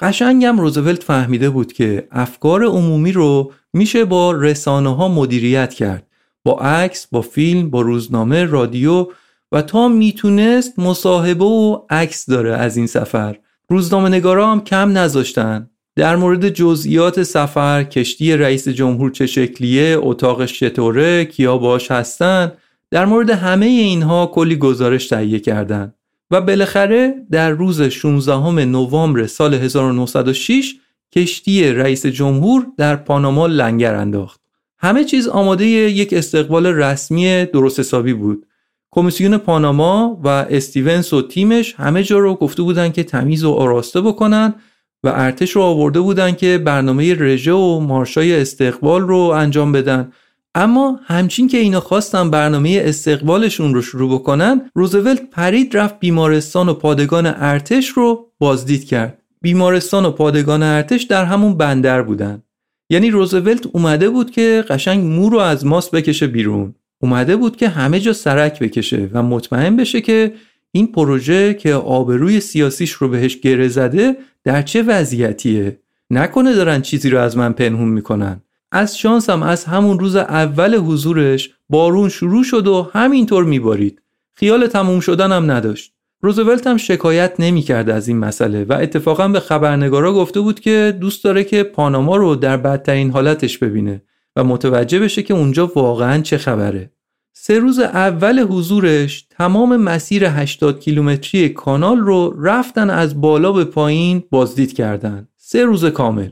[0.00, 6.06] قشنگم روزولت فهمیده بود که افکار عمومی رو میشه با رسانه ها مدیریت کرد.
[6.44, 9.06] با عکس با فیلم با روزنامه رادیو
[9.52, 13.36] و تا می‌تونست مصاحبه و عکس داره از این سفر.
[13.68, 15.70] روزنامه نگارا هم کم نذاشتن.
[15.96, 22.52] در مورد جزئیات سفر کشتی رئیس جمهور چه شکلیه اتاقش چطوره کیا باش هستن
[22.90, 25.94] در مورد همه اینها کلی گزارش تهیه کردند
[26.30, 30.74] و بالاخره در روز 16 نوامبر سال 1906
[31.12, 34.40] کشتی رئیس جمهور در پاناما لنگر انداخت.
[34.78, 38.46] همه چیز آماده یک استقبال رسمی درست حسابی بود.
[38.94, 44.00] کمیسیون پاناما و استیونس و تیمش همه جا رو گفته بودن که تمیز و آراسته
[44.00, 44.54] بکنن
[45.04, 50.12] و ارتش رو آورده بودن که برنامه رژه و مارشای استقبال رو انجام بدن.
[50.54, 56.74] اما همچین که اینا خواستن برنامه استقبالشون رو شروع بکنن روزولت پرید رفت بیمارستان و
[56.74, 59.22] پادگان ارتش رو بازدید کرد.
[59.40, 62.42] بیمارستان و پادگان ارتش در همون بندر بودن.
[62.90, 66.74] یعنی روزولت اومده بود که قشنگ مو رو از ماست بکشه بیرون.
[67.04, 70.34] اومده بود که همه جا سرک بکشه و مطمئن بشه که
[70.72, 75.78] این پروژه که آبروی سیاسیش رو بهش گره زده در چه وضعیتیه.
[76.10, 78.40] نکنه دارن چیزی رو از من پنهون می‌کنن.
[78.72, 84.02] از شانسم از همون روز اول حضورش بارون شروع شد و همینطور میبارید.
[84.34, 85.92] خیال تموم شدن هم نداشت.
[86.20, 91.24] روزولت هم شکایت نمی‌کرد از این مسئله و اتفاقا به خبرنگارا گفته بود که دوست
[91.24, 94.02] داره که پاناما رو در بدترین حالتش ببینه
[94.36, 96.93] و متوجه بشه که اونجا واقعا چه خبره.
[97.36, 104.22] سه روز اول حضورش تمام مسیر 80 کیلومتری کانال رو رفتن از بالا به پایین
[104.30, 105.28] بازدید کردن.
[105.36, 106.28] سه روز کامل.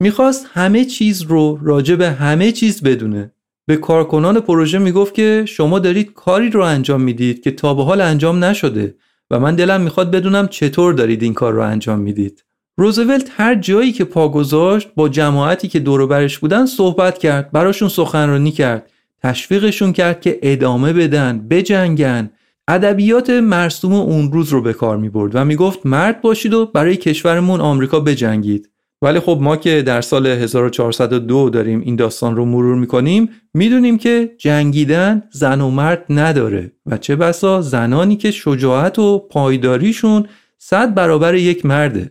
[0.00, 3.32] می‌خواست همه چیز رو راجع به همه چیز بدونه.
[3.66, 8.00] به کارکنان پروژه می‌گفت که شما دارید کاری رو انجام می‌دید که تا به حال
[8.00, 8.94] انجام نشده
[9.30, 12.44] و من دلم می‌خواد بدونم چطور دارید این کار رو انجام می‌دید.
[12.78, 17.88] روزولت هر جایی که پا گذاشت با جماعتی که دور برش بودن صحبت کرد براشون
[17.88, 18.90] سخنرانی کرد.
[19.26, 22.30] تشویقشون کرد که ادامه بدن بجنگن.
[22.68, 26.66] ادبیات مرسوم اون روز رو به کار می برد و می گفت مرد باشید و
[26.66, 28.70] برای کشورمون آمریکا بجنگید.
[29.02, 34.30] ولی خب ما که در سال 1402 داریم این داستان رو مرور می‌کنیم می‌دونیم که
[34.38, 40.26] جنگیدن زن و مرد نداره و چه بسا زنانی که شجاعت و پایداریشون
[40.58, 42.10] صد برابر یک مرده.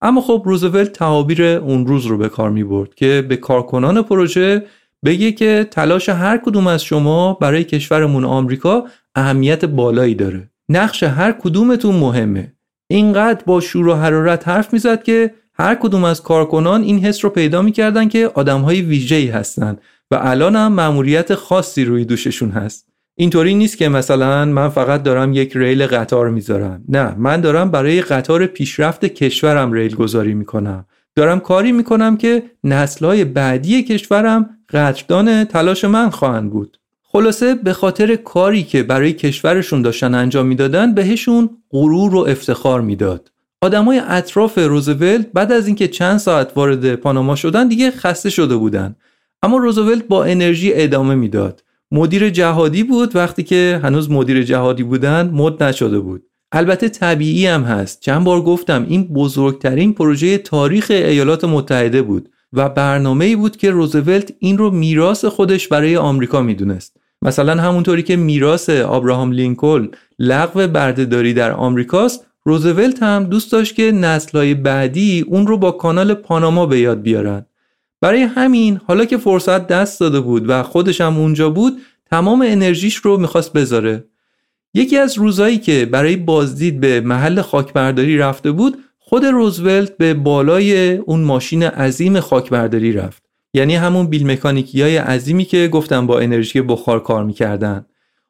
[0.00, 4.62] اما خب روزولت تعابیر اون روز رو به کار می برد که به کارکنان پروژه
[5.04, 8.84] بگه که تلاش هر کدوم از شما برای کشورمون آمریکا
[9.14, 10.50] اهمیت بالایی داره.
[10.68, 12.52] نقش هر کدومتون مهمه.
[12.90, 17.30] اینقدر با شور و حرارت حرف می‌زد که هر کدوم از کارکنان این حس رو
[17.30, 19.76] پیدا می‌کردن که آدمهای ویژه‌ای هستن
[20.10, 22.88] و الان هم مأموریت خاصی روی دوششون هست.
[23.18, 26.84] اینطوری نیست که مثلا من فقط دارم یک ریل قطار می‌ذارم.
[26.88, 30.86] نه من دارم برای قطار پیشرفت کشورم ریل گذاری می‌کنم.
[31.16, 36.78] دارم کاری می‌کنم که نسلهای بعدی کشورم قدردان تلاش من خواهند بود.
[37.02, 43.30] خلاصه به خاطر کاری که برای کشورشون داشتن انجام می‌دادن بهشون غرور و افتخار می‌داد.
[43.60, 48.96] آدمای اطراف روزولت بعد از اینکه چند ساعت وارد پاناما شدن دیگه خسته شده بودن.
[49.42, 51.62] اما روزولت با انرژی ادامه می‌داد.
[51.90, 56.22] مدیر جهادی بود وقتی که هنوز مدیر جهادی بودن مد نشده بود.
[56.52, 58.00] البته طبیعی هم هست.
[58.00, 63.70] چند بار گفتم این بزرگترین پروژه تاریخ ایالات متحده بود و برنامه ای بود که
[63.70, 66.96] روزولت این رو میراث خودش برای آمریکا می‌دونست.
[67.22, 69.88] مثلا همونطوری که میراث آبراهام لینکلن
[70.18, 76.14] لغو بردهداری در آمریکاست روزولت هم دوست داشت که نسلهای بعدی اون رو با کانال
[76.14, 77.46] پاناما به یاد بیارن.
[78.00, 81.72] برای همین حالا که فرصت دست داده بود و خودش هم اونجا بود
[82.10, 84.04] تمام انرژیش رو می‌خواست بذاره.
[84.76, 90.96] یکی از روزایی که برای بازدید به محل خاکبرداری رفته بود خود روزولت به بالای
[90.96, 93.22] اون ماشین عظیم خاکبرداری رفت.
[93.54, 97.86] یعنی همون بیل مکانیکی های عظیمی که گفتم با انرژی بخار کار می‌کردن.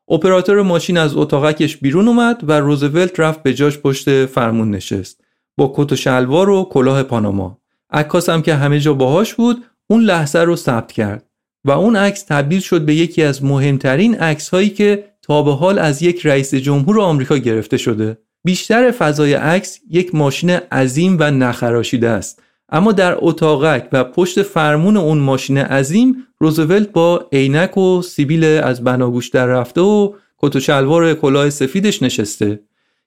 [0.08, 5.20] اپراتور ماشین از اتاقکش بیرون اومد و روزولت رفت به جاش پشت فرمون نشست.
[5.56, 7.58] با کت و شلوار و کلاه پاناما.
[7.90, 11.24] عکاس هم که همه جا باهاش بود اون لحظه رو ثبت کرد.
[11.64, 15.78] و اون عکس تبدیل شد به یکی از مهمترین عکس هایی که تا به حال
[15.78, 18.18] از یک رئیس جمهور آمریکا گرفته شده.
[18.44, 22.42] بیشتر فضای عکس یک ماشین عظیم و نخراشیده است.
[22.68, 28.84] اما در اتاقک و پشت فرمون اون ماشین عظیم روزولت با عینک و سیبیل از
[28.84, 32.60] بناگوش در رفته و کت و شلوار کلاه سفیدش نشسته.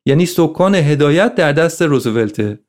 [0.06, 2.60] یعنی سکان هدایت در دست روزولته.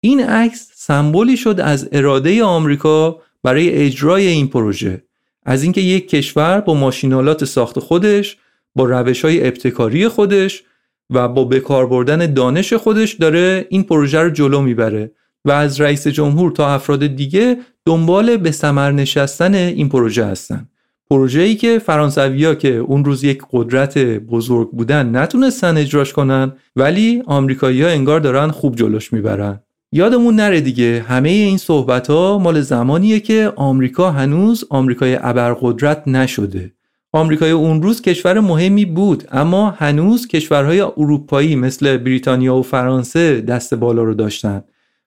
[0.00, 5.02] این عکس سمبولی شد از اراده آمریکا برای اجرای این پروژه.
[5.46, 8.36] از اینکه یک کشور با ماشینالات ساخت خودش
[8.74, 10.62] با روش های ابتکاری خودش
[11.10, 15.12] و با بکار بردن دانش خودش داره این پروژه رو جلو می‌بره
[15.44, 17.56] و از رئیس جمهور تا افراد دیگه
[17.86, 20.68] دنبال به ثمر نشستن این پروژه هستن.
[21.10, 27.22] پروژه ای که فرانسویا که اون روز یک قدرت بزرگ بودن نتونستن اجراش کنن ولی
[27.26, 29.60] آمریکایی‌ها انگار دارن خوب جلوش می‌برن.
[29.92, 36.73] یادمون نره دیگه همه این صحبت ها مال زمانیه که آمریکا هنوز آمریکای ابرقدرت نشده.
[37.14, 43.74] آمریکای اون روز کشور مهمی بود اما هنوز کشورهای اروپایی مثل بریتانیا و فرانسه دست
[43.74, 44.64] بالا رو داشتن.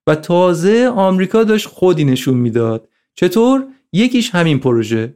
[0.08, 2.88] و تازه آمریکا داشت خودی نشون می‌داد.
[3.16, 5.14] چطور؟ یکیش همین پروژه.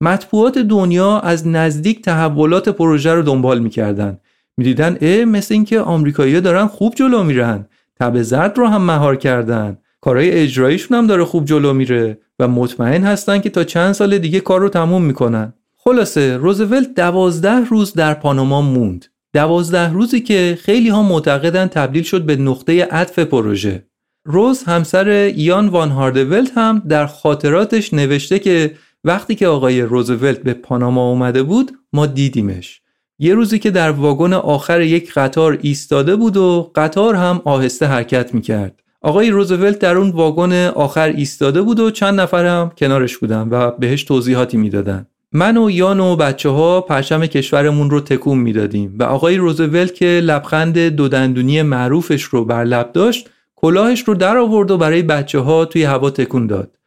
[0.00, 4.18] مطبوعات دنیا از نزدیک تحولات پروژه رو دنبال می‌کردن.
[4.56, 7.66] می‌دیدن اه مثل اینکه آمریکایی‌ها دارن خوب جلو میرن.
[8.00, 9.78] تب زرد رو هم مهار کردن.
[10.00, 14.40] کارهای اجراییشون هم داره خوب جلو میره و مطمئن هستن که تا چند سال دیگه
[14.40, 15.52] کار رو تموم می‌کنن.
[15.84, 19.06] خلاصه روزولت دوازده روز در پاناما موند.
[19.34, 23.86] دوازده روزی که خیلی ها معتقدن تبدیل شد به نقطه عطف پروژه.
[24.24, 28.74] روز همسر یان وان هاردولت هم در خاطراتش نوشته که
[29.04, 32.80] وقتی که آقای روزولت به پاناما اومده بود ما دیدیمش.
[33.18, 38.34] یه روزی که در واگن آخر یک قطار ایستاده بود و قطار هم آهسته حرکت
[38.34, 38.82] می‌کرد.
[39.00, 43.70] آقای روزولت در اون واگن آخر ایستاده بود و چند نفر هم کنارش بودن و
[43.70, 45.06] بهش توضیحاتی می‌دادن.
[45.32, 50.06] من و یان و بچه ها پرچم کشورمون رو تکون می‌دادیم و آقای روزولت که
[50.06, 55.64] لبخند دودندونی معروفش رو بر لب داشت کلاهش رو در آورد و برای بچه ها
[55.64, 56.78] توی هوا تکون داد.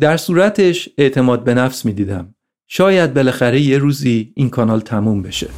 [0.00, 2.34] در صورتش اعتماد به نفس می‌دیدم.
[2.66, 5.48] شاید بالاخره یه روزی این کانال تموم بشه.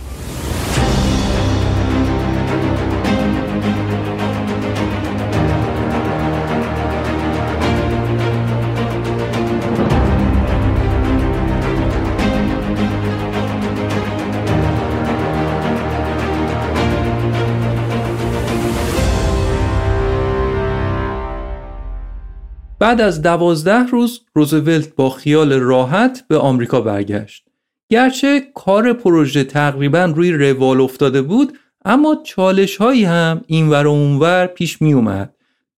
[22.83, 27.45] بعد از دوازده روز روزولت با خیال راحت به آمریکا برگشت.
[27.91, 34.47] گرچه کار پروژه تقریبا روی روال افتاده بود اما چالش هایی هم اینور و اونور
[34.47, 35.35] پیش می اومد.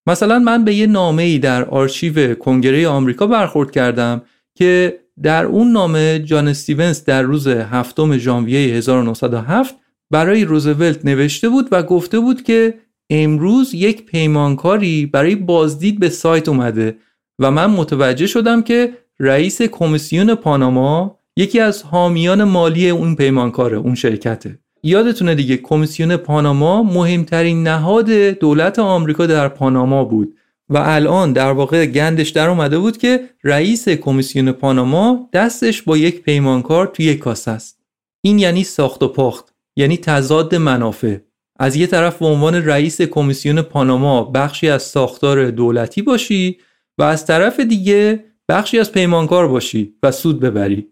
[0.07, 4.23] مثلا من به یه نامه ای در آرشیو کنگره آمریکا برخورد کردم
[4.55, 9.75] که در اون نامه جان استیونز در روز هفتم ژانویه 1907
[10.11, 12.75] برای روزولت نوشته بود و گفته بود که
[13.11, 16.97] امروز یک پیمانکاری برای بازدید به سایت اومده
[17.39, 23.95] و من متوجه شدم که رئیس کمیسیون پاناما یکی از حامیان مالی اون پیمانکاره اون
[23.95, 24.59] شرکته.
[24.83, 30.37] یادتونه دیگه کمیسیون پاناما مهمترین نهاد دولت آمریکا در پاناما بود
[30.69, 36.23] و الان در واقع گندش در اومده بود که رئیس کمیسیون پاناما دستش با یک
[36.23, 37.79] پیمانکار توی یک کاسه است.
[38.21, 41.17] این یعنی ساخت و پاخت یعنی تضاد منافع.
[41.59, 46.59] از یه طرف به عنوان رئیس کمیسیون پاناما بخشی از ساختار دولتی باشی
[46.99, 50.89] و از طرف دیگه بخشی از پیمانکار باشی و سود ببری.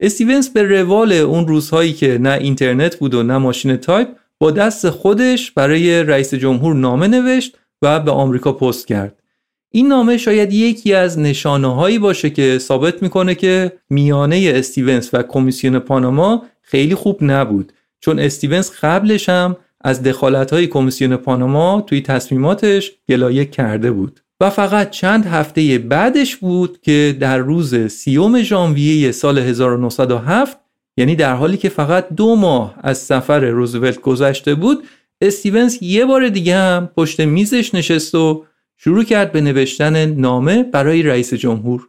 [0.00, 4.90] استیونز به روال اون روزهایی که نه اینترنت بود و نه ماشین تایپ با دست
[4.90, 9.22] خودش برای رئیس جمهور نامه نوشت و به آمریکا پست کرد.
[9.70, 15.22] این نامه شاید یکی از نشانه هایی باشه که ثابت می‌کنه که میانه استیونز و
[15.22, 22.00] کمیسیون پاناما خیلی خوب نبود چون استیونز قبلش هم از دخالت های کمیسیون پاناما توی
[22.00, 24.20] تصمیماتش گلایه کرده بود.
[24.40, 30.58] و فقط چند هفته بعدش بود که در روز سیوم ژانویه سال 1907
[30.96, 34.84] یعنی در حالی که فقط دو ماه از سفر روزولت گذشته بود
[35.20, 38.44] استیونز یه بار دیگه هم پشت میزش نشست و
[38.76, 41.88] شروع کرد به نوشتن نامه برای رئیس جمهور.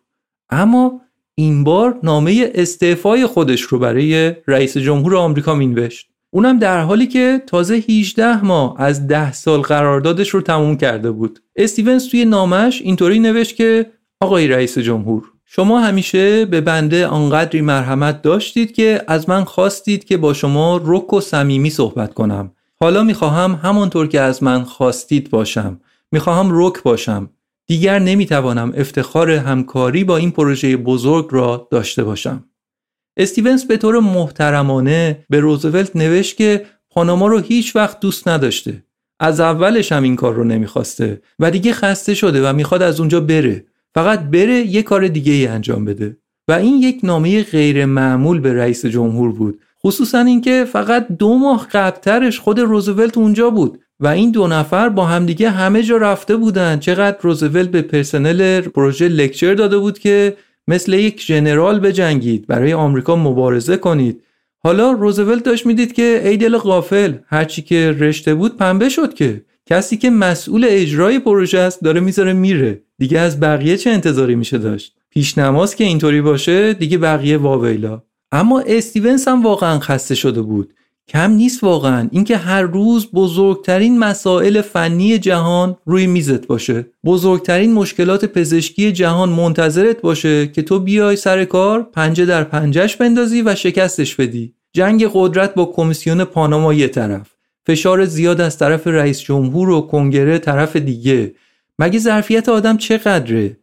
[0.50, 1.02] اما
[1.36, 6.13] این بار نامه استعفای خودش رو برای رئیس جمهور آمریکا مینوشت.
[6.34, 11.40] اونم در حالی که تازه 18 ماه از 10 سال قراردادش رو تموم کرده بود.
[11.56, 18.22] استیونز توی نامش اینطوری نوشت که آقای رئیس جمهور شما همیشه به بنده آنقدری مرحمت
[18.22, 22.52] داشتید که از من خواستید که با شما رک و صمیمی صحبت کنم.
[22.80, 25.80] حالا می‌خواهم همانطور که از من خواستید باشم.
[26.12, 27.30] می‌خواهم رک باشم.
[27.68, 32.44] دیگر نمی‌توانم افتخار همکاری با این پروژه بزرگ را داشته باشم.
[33.18, 38.84] استیونز به طور محترمانه به روزولت نوشت که پاناما رو هیچ وقت دوست نداشته.
[39.20, 43.20] از اولش هم این کار رو نمی‌خواسته و دیگه خسته شده و می‌خواد از اونجا
[43.20, 43.66] بره.
[43.96, 46.18] فقط بره یه کار دیگه ای انجام بده.
[46.48, 49.60] و این یک نامه غیر معمول به رئیس جمهور بود.
[49.86, 55.06] خصوصا اینکه فقط دو ماه قبلترش خود روزولت اونجا بود و این دو نفر با
[55.06, 56.80] همدیگه همه جا رفته بودن.
[56.80, 60.38] چقدر روزولت به پرسنل پروژه لکچر داده بود که
[60.68, 64.24] مثل یک ژنرال بجنگید برای آمریکا مبارزه کنید.
[64.60, 69.42] حالا روزولت داشت می‌دید که ای دل غافل هرچی که رشته بود پنبه شد که.
[69.66, 72.82] کسی که مسئول اجرای پروژه است داره می‌ذاره میره.
[72.98, 78.02] دیگه از بقیه چه انتظاری میشه داشت؟ پیش نماز که اینطوری باشه دیگه بقیه واویلا.
[78.32, 80.74] اما استیونس هم واقعا خسته شده بود.
[81.08, 82.08] کم نیست واقعا.
[82.12, 86.86] اینکه هر روز بزرگترین مسائل فنی جهان روی میزت باشه.
[87.06, 93.42] بزرگترین مشکلات پزشکی جهان منتظرت باشه که تو بیای سر کار پنجه در پنجش بندازی
[93.42, 94.54] و شکستش بدی.
[94.74, 97.30] جنگ قدرت با کمیسیون پاناما یه طرف.
[97.66, 101.36] فشار زیاد از طرف رئیس جمهور و کنگره طرف دیگه.
[101.80, 103.58] مگه ظرفیت آدم چقدره؟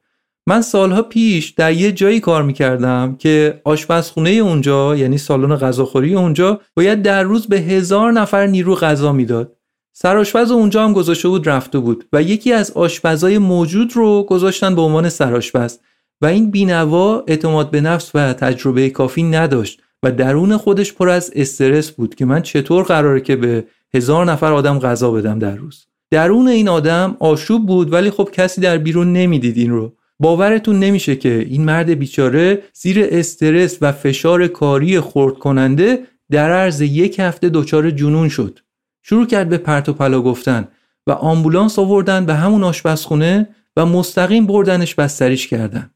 [0.46, 6.60] من سالها پیش در یه جایی کار می‌کردم که آشپزخونه اونجا یعنی سالن غذاخوری اونجا
[6.76, 9.56] باید در روز به هزار نفر نیرو غذا می‌داد.
[9.92, 14.82] سرآشپز اونجا هم گذاشته بود رفته بود و یکی از آشپزای موجود رو گذاشتن به
[14.82, 15.78] عنوان سرآشپز
[16.20, 21.32] و این بینوا اعتماد به نفس و تجربه کافی نداشت و درون خودش پر از
[21.34, 23.64] استرس بود که من چطور قراره که به
[23.94, 25.86] هزار نفر آدم غذا بدم در روز.
[26.10, 29.92] درون این آدم آشوب بود ولی خب کسی در بیرون نمی‌دید این رو.
[30.20, 35.98] باورتون نمیشه که این مرد بیچاره زیر استرس و فشار کاری خورد کننده
[36.30, 38.58] در عرض یک هفته دچار جنون شد.
[39.02, 40.68] شروع کرد به پرت و پلا گفتن
[41.06, 45.90] و آمبولانس آوردن به همون آشپزخونه و مستقیم بردنش بستریش کردن.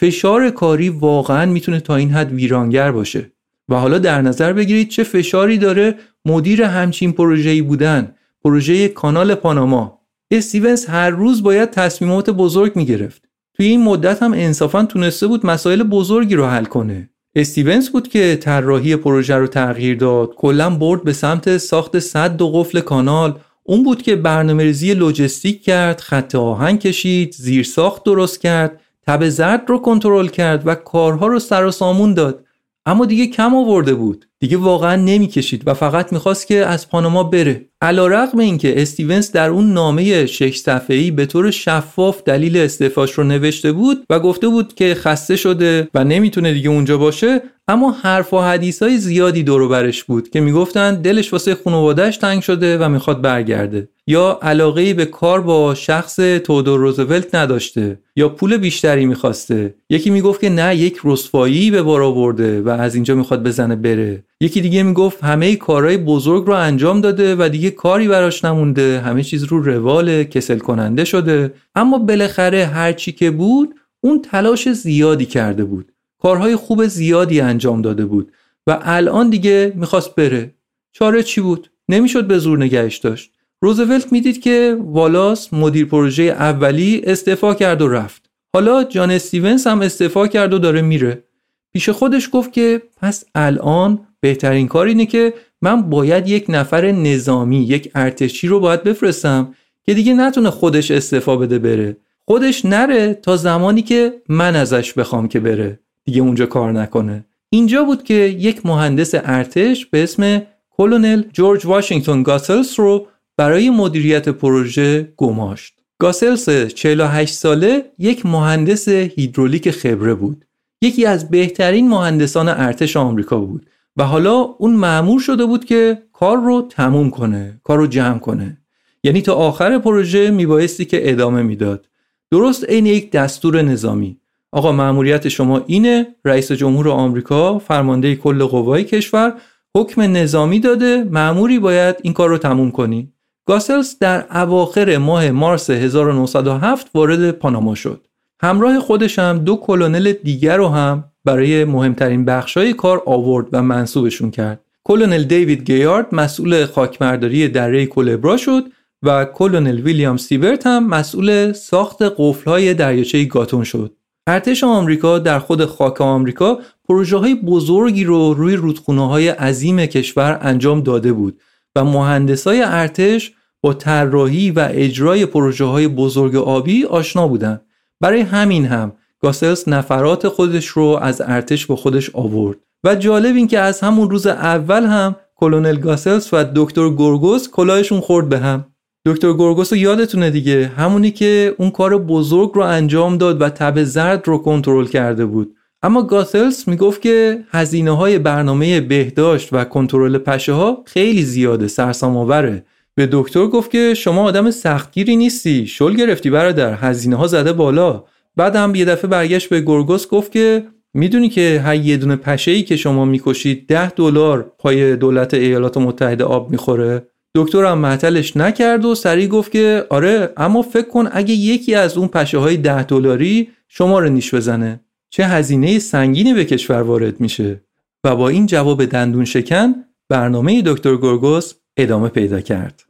[0.00, 3.32] فشار کاری واقعا می‌تونه تا این حد ویرانگر باشه.
[3.68, 5.94] و حالا در نظر بگیرید چه فشاری داره
[6.24, 8.14] مدیر همچین پروژه‌ای بودن.
[8.44, 10.00] پروژه کانال پاناما.
[10.30, 13.25] استیونز هر روز باید تصمیمات بزرگ می‌گرفت.
[13.56, 17.10] توی این مدت هم انصافا تونسته بود مسائل بزرگی رو حل کنه.
[17.34, 20.34] استیونز بود که طراحی پروژه رو تغییر داد.
[20.34, 23.38] کلا برد به سمت ساخت صد و قفل کانال.
[23.62, 29.62] اون بود که برنامه‌ریزی لوجستیک کرد خط آهن کشید زیر ساخت درست کرد تب زرد
[29.66, 32.45] رو کنترل کرد و کارها رو سر و سامون داد.
[32.86, 34.28] اما دیگه کم آورده بود.
[34.40, 37.68] دیگه واقعا نمی‌کشید و فقط می‌خواست که از پاناما بره.
[37.80, 43.12] علا رقم این که استیونز در اون نامه شش صفحه‌ای به طور شفاف دلیل استعفاش
[43.12, 47.90] رو نوشته بود و گفته بود که خسته شده و نمی‌تونه دیگه اونجا باشه اما
[47.90, 52.78] حرف و حدیث های زیادی دور برش بود که می‌گفتن دلش واسه خانوادهش تنگ شده
[52.78, 53.88] و می‌خواد برگرده.
[54.06, 59.74] یا علاقه به کار با شخص تودور روزولت نداشته یا پول بیشتری می‌خواسته.
[59.90, 64.24] یکی می‌گفت که نه یک رسوایی به بار آورده و از اینجا می‌خواد بزنه بره.
[64.40, 69.00] یکی دیگه می‌گفت همه کارهای بزرگ رو انجام داده و دیگه کاری براش نمونده.
[69.00, 71.52] همه چیز رو روال کسل کننده شده.
[71.74, 75.92] اما بالاخره هرچی که بود اون تلاش زیادی کرده بود.
[76.26, 78.32] کارهای خوب زیادی انجام داده بود
[78.66, 80.54] و الان دیگه می‌خواست بره.
[80.92, 83.30] چاره چی بود؟ نمی‌شد به زور نگهش داشت.
[83.60, 88.30] روزولت می‌دید که والاس مدیر پروژه اولی استعفا کرد و رفت.
[88.54, 91.24] حالا جان استیونز هم استعفا کرد و داره میره.
[91.72, 97.62] پیش خودش گفت که پس الان بهترین کار اینه که من باید یک نفر نظامی
[97.62, 101.96] یک ارتشی رو باید بفرستم که دیگه نتونه خودش استعفا بده بره.
[102.24, 105.80] خودش نره تا زمانی که من ازش بخوام که بره.
[106.06, 112.22] دیگه اونجا کار نکنه اینجا بود که یک مهندس ارتش به اسم کلونل جورج واشنگتن
[112.22, 115.74] گاسلس رو برای مدیریت پروژه گماشت.
[115.98, 120.44] گاسلس 48 ساله یک مهندس هیدرولیک خبره بود.
[120.82, 126.36] یکی از بهترین مهندسان ارتش آمریکا بود و حالا اون معمور شده بود که کار
[126.36, 128.58] رو تموم کنه، کار رو جمع کنه.
[129.04, 131.88] یعنی تا آخر پروژه میبایستی که ادامه می‌داد.
[132.30, 134.20] درست عین یک دستور نظامی.
[134.56, 139.34] آقا مأموریت شما اینه رئیس جمهور آمریکا فرمانده کل قوای کشور
[139.76, 143.12] حکم نظامی داده معموری باید این کار رو تموم کنی.
[143.46, 148.06] گاسلز در اواخر ماه مارس 1907 وارد پاناما شد.
[148.40, 154.30] همراه خودش هم دو کلونل دیگر رو هم برای مهمترین بخشای کار آورد و منصوبشون
[154.30, 154.60] کرد.
[154.84, 158.64] کلونل دیوید گیارد مسئول خاکمرداری دره کلبرا شد
[159.02, 163.96] و کلونل ویلیام سیورت هم مسئول ساخت قفلهای دریاچه گاتون شد.
[164.28, 166.58] ارتش آمریکا در خود خاک آمریکا
[166.88, 171.40] پروژه های بزرگی رو روی رودخونه های عظیم کشور انجام داده بود
[171.76, 177.60] و مهندسای ارتش با طراحی و اجرای پروژه های بزرگ آبی آشنا بودند.
[178.00, 183.48] برای همین هم گاسلس نفرات خودش رو از ارتش با خودش آورد و جالب این
[183.48, 188.64] که از همون روز اول هم کلونل گاسلس و دکتر گورگوس کلاهشون خورد به هم
[189.06, 190.70] دکتر گورگوس رو یادتونه دیگه.
[190.76, 195.54] همونی که اون کار بزرگ رو انجام داد و تب زرد رو کنترل کرده بود.
[195.82, 202.16] اما گاسلس می‌گفت که هزینه های برنامه بهداشت و کنترل پشه ها خیلی زیاده سرسام
[202.16, 207.52] آوره به دکتر گفت که شما آدم سختگیری نیستی شل گرفتی برادر هزینه ها زده
[207.52, 208.04] بالا.
[208.36, 212.50] بعد هم یه دفعه برگشت به گورگوس گفت که می‌دونی که هر یه دونه پشه
[212.50, 218.84] ای که شما می‌کشید ده دلار پای دولت ایالات متحده آب می‌خوره؟ دکترم معطلش نکرد
[218.84, 222.82] و سریع گفت که آره اما فکر کن اگه یکی از اون پشه های ده
[222.82, 224.80] دلاری شما رو نیش بزنه
[225.10, 227.60] چه هزینه سنگینی به کشور وارد میشه
[228.04, 229.74] و با این جواب دندون شکن
[230.08, 232.82] برنامه دکتر گرگوس ادامه پیدا کرد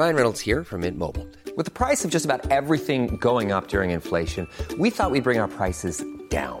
[0.00, 1.26] Ryan Reynolds here from Mint Mobile.
[1.56, 4.44] With the price of just about everything going up during inflation,
[4.82, 5.96] we thought we'd bring our prices
[6.30, 6.60] down.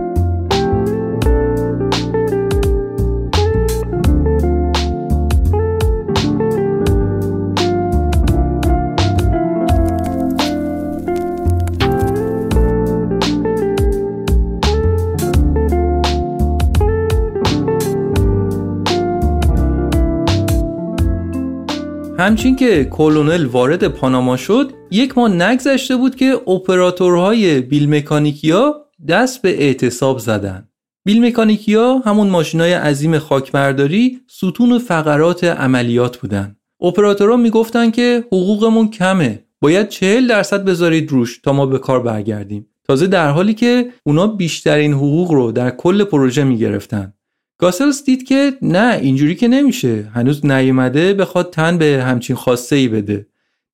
[22.21, 28.75] همچین که کلونل وارد پاناما شد یک ماه نگذشته بود که اپراتورهای بیل مکانیکیا
[29.07, 30.69] دست به اعتصاب زدن.
[31.05, 36.55] بیل مکانیکیا همون ماشینای عظیم خاکبرداری ستون فقرات عملیات بودن.
[36.81, 39.45] اپراتورها می‌گفتن که حقوقمون کمه.
[39.61, 42.67] باید چهل درصد بذارید روش تا ما به کار برگردیم.
[42.87, 47.13] تازه در حالی که اونا بیشترین حقوق رو در کل پروژه می‌گرفتن.
[47.61, 50.11] گاسلز دید که نه اینجوری که نمیشه.
[50.13, 53.27] هنوز نیومده بخواد تن به همچین خواسته ای بده.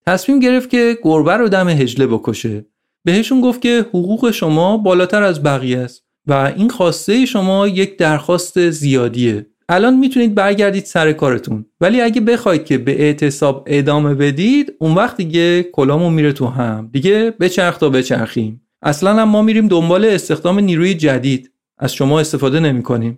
[0.07, 2.65] تصمیم گرفت که گربه رو دم هجله بکشه.
[3.05, 8.69] بهشون گفت که حقوق شما بالاتر از بقیه است و این خواسته شما یک درخواست
[8.69, 9.45] زیادیه.
[9.69, 11.65] الان می‌تونید برگردید سر کارتون.
[11.81, 16.89] ولی اگه بخواید که به اعتصاب ادامه بدید اون وقت دیگه کلامون میره تو هم.
[16.93, 18.61] دیگه بچرخ تا بچرخیم.
[18.81, 21.51] اصلا هم ما میریم دنبال استخدام نیروی جدید.
[21.77, 23.17] از شما استفاده نمی‌کنیم.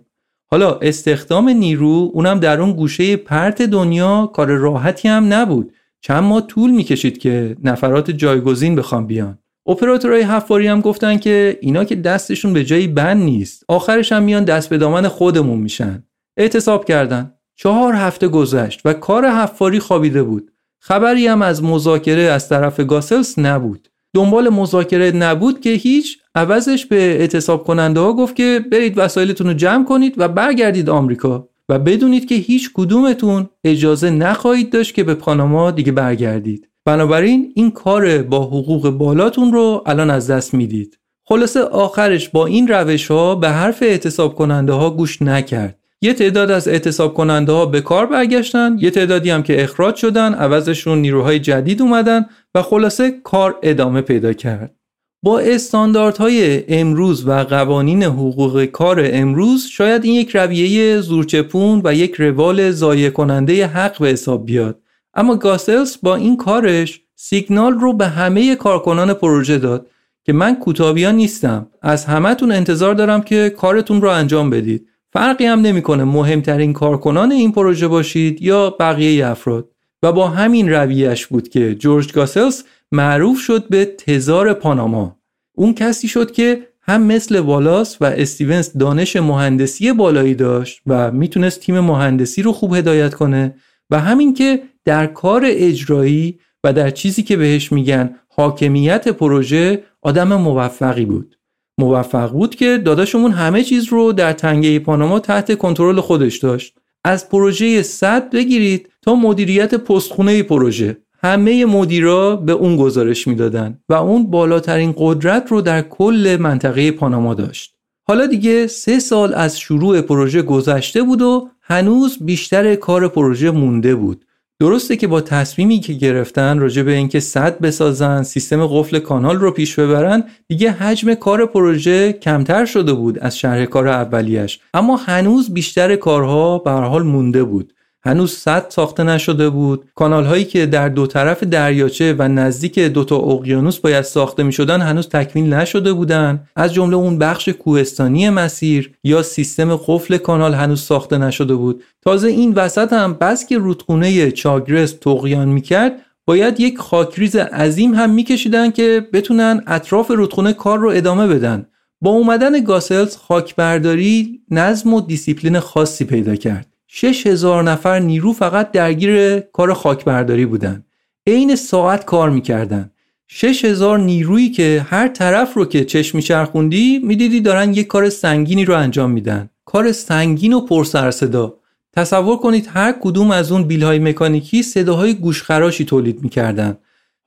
[0.52, 5.72] حالا استخدام نیرو اونم در اون گوشه پرت دنیا کار راحتی هم نبود.
[6.00, 9.38] چند ماه طول می‌کشید که نفرات جایگزین بخوام بیان.
[9.66, 14.44] اپراتورهای حفاری هم گفتن که اینا که دستشون به جایی بند نیست آخرش هم میان
[14.44, 16.04] دست به دامن خودمون میشن.
[16.36, 17.34] اعتصاب کردن.
[17.56, 20.52] چهار هفته گذشت و کار حفاری خوابیده بود.
[20.78, 23.89] خبری هم از مذاکره از طرف گاسلس نبود.
[24.14, 29.54] دنبال مذاکره نبود که هیچ عوضش به اعتصاب کننده ها گفت که برید وسایلتون رو
[29.54, 35.14] جمع کنید و برگردید آمریکا و بدونید که هیچ کدومتون اجازه نخواهید داشت که به
[35.14, 36.68] پاناما دیگه برگردید.
[36.84, 40.98] بنابراین این کار با حقوق بالاتون رو الان از دست می‌دید.
[41.24, 45.79] خلاصه آخرش با این روش ها به حرف اعتصاب کننده ها گوش نکرد.
[46.02, 50.34] یه تعداد از اعتصاب کننده ها به کار برگشتن یه تعدادی هم که اخراج شدن
[50.34, 54.74] عوضشون نیروهای جدید اومدن و خلاصه کار ادامه پیدا کرد.
[55.22, 62.14] با استانداردهای امروز و قوانین حقوق کار امروز شاید این یک رویه زورچپون و یک
[62.14, 64.80] روال ضایع کننده حق به حساب بیاد.
[65.14, 69.86] اما گاسلز با این کارش سیگنال رو به همه کارکنان پروژه داد
[70.24, 71.66] که من کوتابیان نیستم.
[71.82, 74.86] از همهتون انتظار دارم که کارتون رو انجام بدید.
[75.12, 79.68] فرقی هم نمی‌کنه مهمترین کارکنان این پروژه باشید یا بقیه افراد.
[80.02, 85.16] و با همین رویش بود که جورج گاسلز معروف شد به تزار پاناما.
[85.56, 91.60] اون کسی شد که هم مثل والاس و استیونز دانش مهندسی بالایی داشت و می‌تونست
[91.60, 93.54] تیم مهندسی رو خوب هدایت کنه
[93.90, 100.34] و همین که در کار اجرایی و در چیزی که بهش میگن حاکمیت پروژه آدم
[100.34, 101.38] موفقی بود.
[101.80, 106.74] موفق بود که داداشمون همه چیز رو در تنگه پاناما تحت کنترل خودش داشت.
[107.04, 110.96] از پروژه صد بگیرید تا مدیریت پستخونه پروژه.
[111.22, 117.34] همه مدیرا به اون گزارش می‌دادن و اون بالاترین قدرت رو در کل منطقه پاناما
[117.34, 117.74] داشت.
[118.08, 123.94] حالا دیگه سه سال از شروع پروژه گذشته بود و هنوز بیشتر کار پروژه مونده
[123.94, 124.24] بود.
[124.60, 129.50] درسته که با تصمیمی که گرفتن راجع به اینکه صد بسازن سیستم قفل کانال رو
[129.50, 134.60] پیش ببرن دیگه حجم کار پروژه کمتر شده بود از شرح کار اولیش.
[134.74, 137.72] اما هنوز بیشتر کارها به حال مونده بود.
[138.02, 139.84] هنوز سد ساخته نشده بود.
[139.94, 144.80] کانال هایی که در دو طرف دریاچه و نزدیک دوتا اقیانوس باید ساخته می شدن
[144.80, 146.40] هنوز تکمیل نشده بودن.
[146.56, 151.82] از جمله اون بخش کوهستانی مسیر یا سیستم قفل کانال هنوز ساخته نشده بود.
[152.02, 155.92] تازه این وسط هم بس که رودخونه چاگرس طغیان می‌کرد
[156.26, 161.66] باید یک خاکریز عظیم هم میکشیدن که بتونن اطراف رودخونه کار رو ادامه بدن.
[162.00, 166.69] با اومدن گاسلز خاکبرداری نظم و دیسیپلین خاصی پیدا کرد.
[166.92, 170.84] 6000 نفر نیرو فقط درگیر کار خاکبرداری بودن.
[171.26, 172.90] عین ساعت کار می‌کردن.
[173.28, 178.74] 6000 نیرویی که هر طرف رو که چشم میچرخوندی می‌دیدی دارن یک کار سنگینی رو
[178.74, 179.50] انجام میدن.
[179.64, 181.54] کار سنگین و پر سر صدا
[181.92, 186.78] تصور کنید هر کدوم از اون بیلهای مکانیکی صداهای گوشخراشی تولید می‌کردن.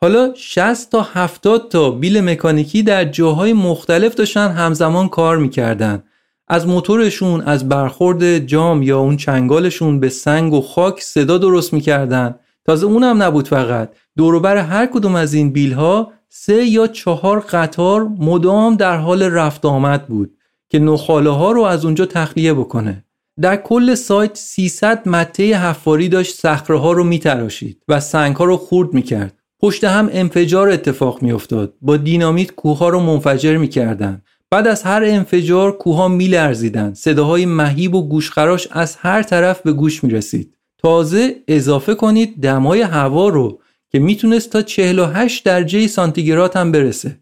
[0.01, 6.03] حالا 60 تا 70 تا بیل مکانیکی در جاهای مختلف داشتن همزمان کار می‌کردن.
[6.47, 12.35] از موتورشون از برخورد جام یا اون چنگالشون به سنگ و خاک صدا درست می‌کردن.
[12.65, 13.89] تازه اونم نبود فقط.
[14.17, 19.65] دوروبر هر کدوم از این بیل ها سه یا چهار قطار مدام در حال رفت
[19.65, 20.37] آمد بود
[20.69, 23.05] که نخاله ها رو از اونجا تخلیه بکنه.
[23.41, 28.57] در کل سایت 300 مته حفاری داشت صخره ها رو میتراشید و سنگ ها رو
[28.57, 29.39] خورد می‌کرد.
[29.59, 31.73] پشت هم انفجار اتفاق میافتاد.
[31.81, 34.21] با دینامیت کوه ها رو منفجر می‌کردن.
[34.53, 40.03] بعد از هر انفجار کوها میلرزیدند صداهای مهیب و گوشخراش از هر طرف به گوش
[40.03, 40.57] می‌رسید.
[40.77, 47.19] تازه اضافه کنید دمای هوا رو که می‌تونست تا 48 درجه سانتیگراد هم برسه.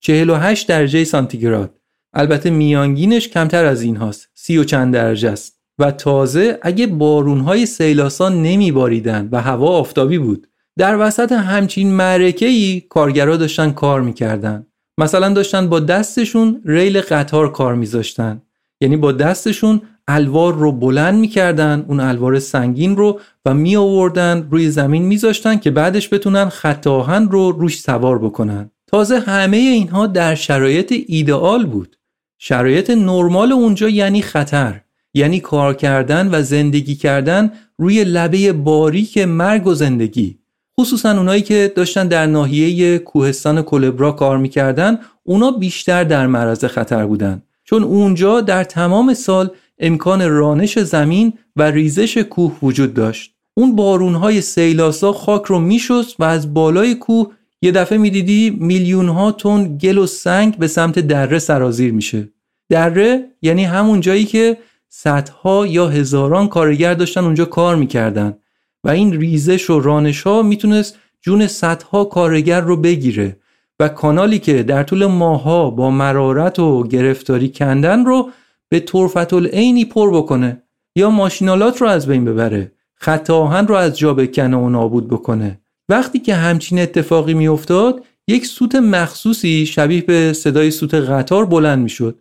[0.00, 1.74] 48 درجه سانتیگراد.
[2.14, 5.60] البته میانگینش کمتر از این هاست سی و چند درجه است.
[5.78, 10.46] و تازه اگه بارونهای سیلاسا نمیباریدن و هوا آفتابی بود.
[10.78, 14.66] در وسط همچین معرکه ای کارگرا داشتن کار می‌کردن.
[14.98, 18.42] مثلا داشتن با دستشون ریل قطار کار میذاشتن.
[18.80, 24.70] یعنی با دستشون الوار رو بلند می‌کردن اون الوار سنگین رو و می آوردن روی
[24.70, 28.70] زمین میذاشتن که بعدش بتونن خط رو روش سوار بکنن.
[28.86, 31.96] تازه همه اینها در شرایط ایدئال بود.
[32.38, 34.80] شرایط نرمال اونجا یعنی خطر.
[35.14, 40.38] یعنی کار کردن و زندگی کردن روی لبه باریک مرگ و زندگی.
[40.80, 47.06] خصوصا اونایی که داشتن در ناحیه کوهستان کلبرا کار می‌کردن اونا بیشتر در معرض خطر
[47.06, 47.42] بودن.
[47.64, 53.34] چون اونجا در تمام سال امکان رانش زمین و ریزش کوه وجود داشت.
[53.54, 59.32] اون بارونهای سیلاسا خاک رو میشست و از بالای کوه یه دفعه می‌دیدی میلیون ها
[59.32, 62.28] تن گل و سنگ به سمت دره سرازیر میشه.
[62.68, 64.56] دره یعنی همون جایی که
[64.88, 68.36] صدها یا هزاران کارگر داشتن اونجا کار می‌کردن.
[68.84, 73.36] و این ریزش و رانش ها می‌تونست جون صدها کارگر رو بگیره
[73.80, 78.30] و کانالی که در طول ماها با مرارت و گرفتاری کندن رو
[78.68, 80.62] به طرفت العینی پر بکنه
[80.96, 85.60] یا ماشینالات رو از بین ببره خط آهن رو از جا بکنه و نابود بکنه.
[85.88, 92.20] وقتی که همچین اتفاقی میافتاد یک سوت مخصوصی شبیه به صدای سوت قطار بلند می‌شد.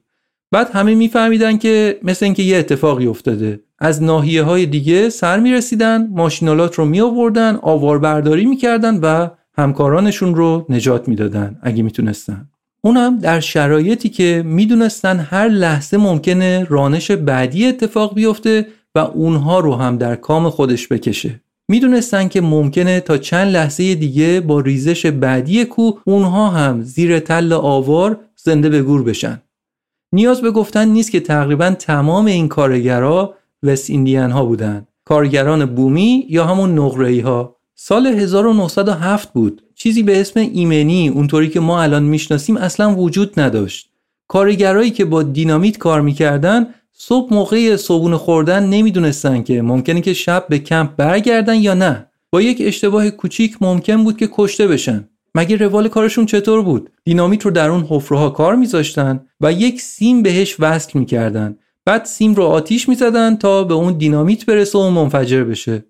[0.51, 3.59] بعد همه میفهمیدن که مثل اینکه یه اتفاقی افتاده.
[3.83, 9.27] از ناحیه های دیگه سر می رسیدن ماشینالات رو می آوردن آواربرداری می کردن و
[9.57, 12.49] همکارانشون رو نجات می‌دادن اگه می‌تونستن.
[12.83, 19.75] اونم در شرایطی که می‌دونستن هر لحظه ممکنه رانش بعدی اتفاق بیفته و اونها رو
[19.75, 21.41] هم در کام خودش بکشه.
[21.69, 27.53] می‌دونستن که ممکنه تا چند لحظه دیگه با ریزش بعدی کوه اونها هم زیر تل
[27.53, 29.41] آوار زنده به گور بشن.
[30.13, 33.33] نیاز به گفتن نیست که تقریبا تمام این کارگرها
[33.63, 34.87] وست ایندیان ها بودن.
[35.05, 39.61] کارگران بومی یا همون نقره‌ای ها سال 1907 بود.
[39.75, 43.89] چیزی به اسم ایمنی اونطوری که ما الان می‌شناسیم اصلا وجود نداشت.
[44.27, 50.45] کارگرایی که با دینامیت کار می‌کردن صبح موقع صبحونه خوردن نمی‌دونستن که ممکنه که شب
[50.49, 52.07] به کمپ برگردن یا نه.
[52.31, 55.09] با یک اشتباه کوچیک ممکن بود که کشته بشن.
[55.35, 60.23] مگه روال کارشون چطور بود؟ دینامیت رو در اون حفره کار میذاشتن و یک سیم
[60.23, 61.57] بهش وصل می‌کردن.
[61.85, 65.85] بعد سیم رو آتیش می‌زدن تا به اون دینامیت برسه و منفجر بشه.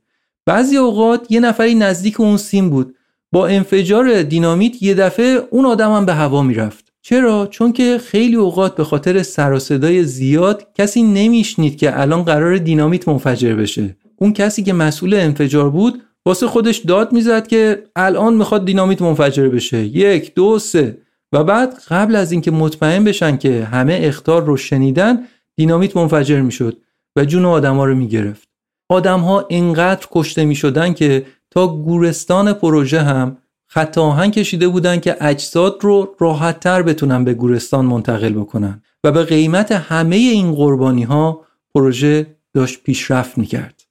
[0.45, 2.95] بعضی اوقات یه نفری نزدیک اون سیم بود.
[3.31, 6.93] با انفجار دینامیت یه دفعه اون آدم هم به هوا می‌رفت.
[7.01, 12.23] چرا؟ چون که خیلی اوقات به خاطر سر و صدای زیاد کسی نمیشنید که الان
[12.23, 13.97] قرار دینامیت منفجر بشه.
[14.15, 19.49] اون کسی که مسئول انفجار بود واسه خودش داد می‌زد که الان می‌خواد دینامیت منفجر
[19.49, 19.85] بشه.
[19.85, 20.97] یک دو سه.
[21.33, 25.19] و بعد قبل از اینکه مطمئن بشن که همه اختار رو شنیدن
[25.55, 26.77] دینامیت منفجر می‌شد
[27.15, 28.47] و جون آدما رو می‌گرفت.
[28.89, 33.37] آدمها اینقدر کشته می‌شدن که تا گورستان پروژه هم
[33.67, 38.81] خط آهن کشیده بودن که اجساد رو راحتتر بتونن به گورستان منتقل بکنن.
[39.03, 41.41] و به قیمت همه این قربانی ها
[41.75, 43.81] پروژه داشت پیشرفت می‌کرد.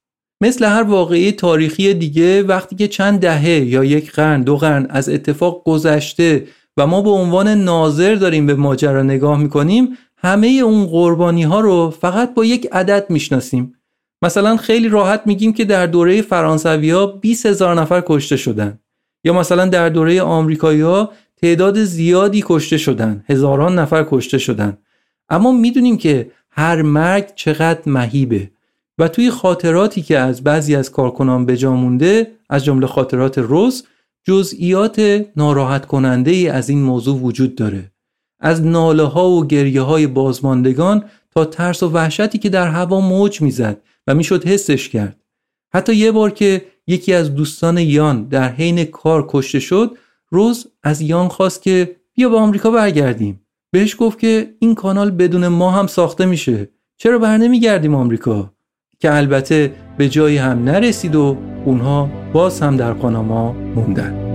[0.41, 5.09] مثل هر واقعی تاریخی دیگه وقتی که چند دهه یا یک قرن دو قرن از
[5.09, 6.47] اتفاق گذشته
[6.77, 9.89] و ما به عنوان ناظر داریم به ماجرا نگاه می‌کنیم
[10.23, 13.75] همه اون قربانی ها رو فقط با یک عدد می‌شناسیم.
[14.23, 18.79] مثلا خیلی راحت میگیم که در دوره فرانسوی ها 20 هزار نفر کشته شدن.
[19.25, 21.13] یا مثلا در دوره آمریکایی ها
[21.43, 24.79] تعداد زیادی کشته شدن هزاران نفر کشته شدن.
[25.29, 28.51] اما می‌دونیم که هر مرگ چقدر مهیبه.
[28.99, 33.87] و توی خاطراتی که از بعضی از کارکنان به جا مونده از جمله خاطرات روز
[34.25, 37.93] جزئیات ناراحت کننده ای از این موضوع وجود داره.
[38.43, 43.41] از ناله ها و گریه های بازماندگان تا ترس و وحشتی که در هوا موج
[43.41, 45.17] می‌زد و می‌شد حسش کرد.
[45.75, 49.97] حتی یه بار که یکی از دوستان یان در حین کار کشته شد
[50.31, 53.41] روز از یان خواست که بیا به آمریکا برگردیم.
[53.71, 56.69] بهش گفت که این کانال بدون ما هم ساخته میشه.
[56.97, 58.53] چرا بر نمیگردیم آمریکا؟
[59.01, 64.32] که البته به جایی هم نرسید و اونها باز هم در پاناما موندن.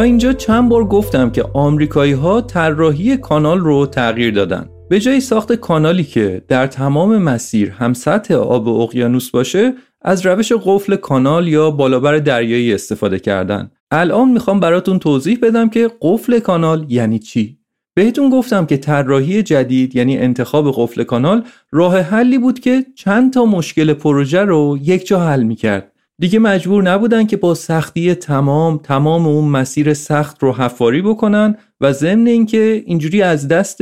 [0.00, 4.68] تا اینجا چند بار گفتم که آمریکایی ها طراحی کانال رو تغییر دادن.
[4.88, 10.52] به جای ساخت کانالی که در تمام مسیر هم سطح آب اقیانوس باشه از روش
[10.52, 13.70] قفل کانال یا بالابر دریایی استفاده کردن.
[13.90, 17.58] الان می‌خوام براتون توضیح بدم که قفل کانال یعنی چی.
[17.94, 23.44] بهتون گفتم که طراحی جدید یعنی انتخاب قفل کانال راه حلی بود که چند تا
[23.44, 25.89] مشکل پروژه رو یک جا حل می‌کرد.
[26.20, 31.92] دیگه مجبور نبودن که با سختی تمام تمام اون مسیر سخت رو حفاری بکنن و
[31.92, 33.80] ضمن اینکه اینجوری از دست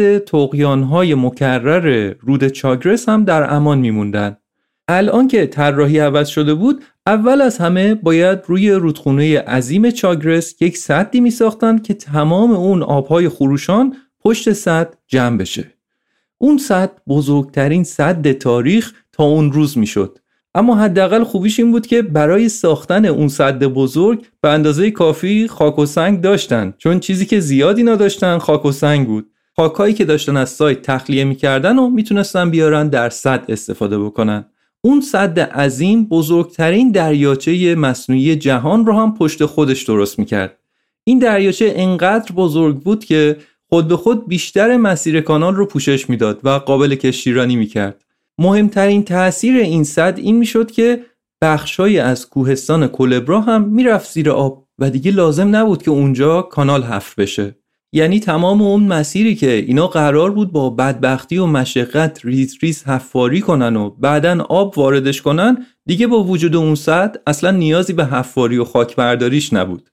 [0.91, 4.37] های مکرر رود چاگرس هم در امان میموندن.
[4.89, 10.77] الان که طراحی عوض شده بود اول از همه باید روی رودخونه عظیم چاگرس یک
[10.77, 15.65] سدی می ساختن که تمام اون آبهای خروشان پشت سد جمع بشه.
[16.39, 20.19] اون سد بزرگترین سد تاریخ تا اون روز می‌شد.
[20.55, 25.79] اما حداقل خوبیش این بود که برای ساختن اون صد بزرگ به اندازه کافی خاک
[25.79, 29.31] و سنگ داشتن چون چیزی که زیادی نداشتن خاک و سنگ بود.
[29.57, 34.45] خاکایی که داشتن از سایت تخلیه می‌کردن و می‌تونستن بیارن در صد استفاده بکنن.
[34.81, 40.59] اون صد عظیم بزرگترین دریاچه مصنوعی جهان رو هم پشت خودش درست می‌کرد.
[41.05, 43.37] این دریاچه انقدر بزرگ بود که
[43.69, 48.05] خود به خود بیشتر مسیر کانال رو پوشش می‌داد و قابل کشتیرانی می‌کرد.
[48.39, 51.01] مهمترین تاثیر این صد این می‌شد که
[51.43, 56.83] بخشای از کوهستان کلبرا هم می‌رفت زیر آب و دیگه لازم نبود که اونجا کانال
[56.83, 57.55] حفر بشه.
[57.93, 63.41] یعنی تمام اون مسیری که اینا قرار بود با بدبختی و مشقت ریز ریز حفاری
[63.41, 68.59] کنن و بعدا آب واردش کنن دیگه با وجود اون صد اصلا نیازی به حفاری
[68.59, 69.91] و خاک برداریش نبود.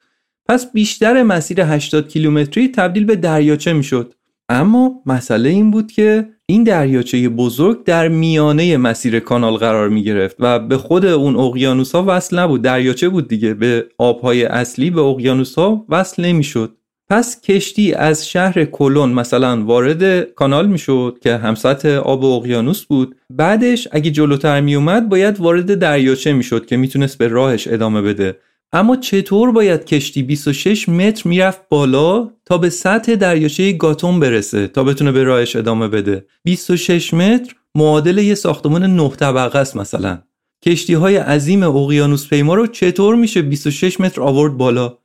[0.50, 4.14] پس بیشتر مسیر 80 کیلومتری تبدیل به دریاچه می‌شد.
[4.50, 10.36] اما مسئله این بود که این دریاچه بزرگ در میانه مسیر کانال قرار می گرفت
[10.40, 12.62] و به خود اون اقیانوس ها وصل نبود.
[12.62, 13.54] دریاچه بود دیگه.
[13.54, 16.78] به آبهای اصلی به اقیانوس ها وصل نمی‌شد.
[17.10, 23.16] پس کشتی از شهر کلون مثلا وارد کانال می‌شد که همسط آب اقیانوس بود.
[23.30, 28.38] بعدش اگه جلوتر میومد باید وارد دریاچه می‌شد که می‌تونست به راهش ادامه بده.
[28.74, 34.84] اما چطور باید کشتی 26 متر می‌رفت بالا تا به سطح دریاچه گاتون برسه تا
[34.84, 40.22] بتونه به راهش ادامه بده؟ 26 متر معادل یه ساختمان نه طبقه است مثلا.
[40.66, 44.98] کشتی های عظیم اقیانوس پیما رو چطور میشه 26 متر آورد بالا؟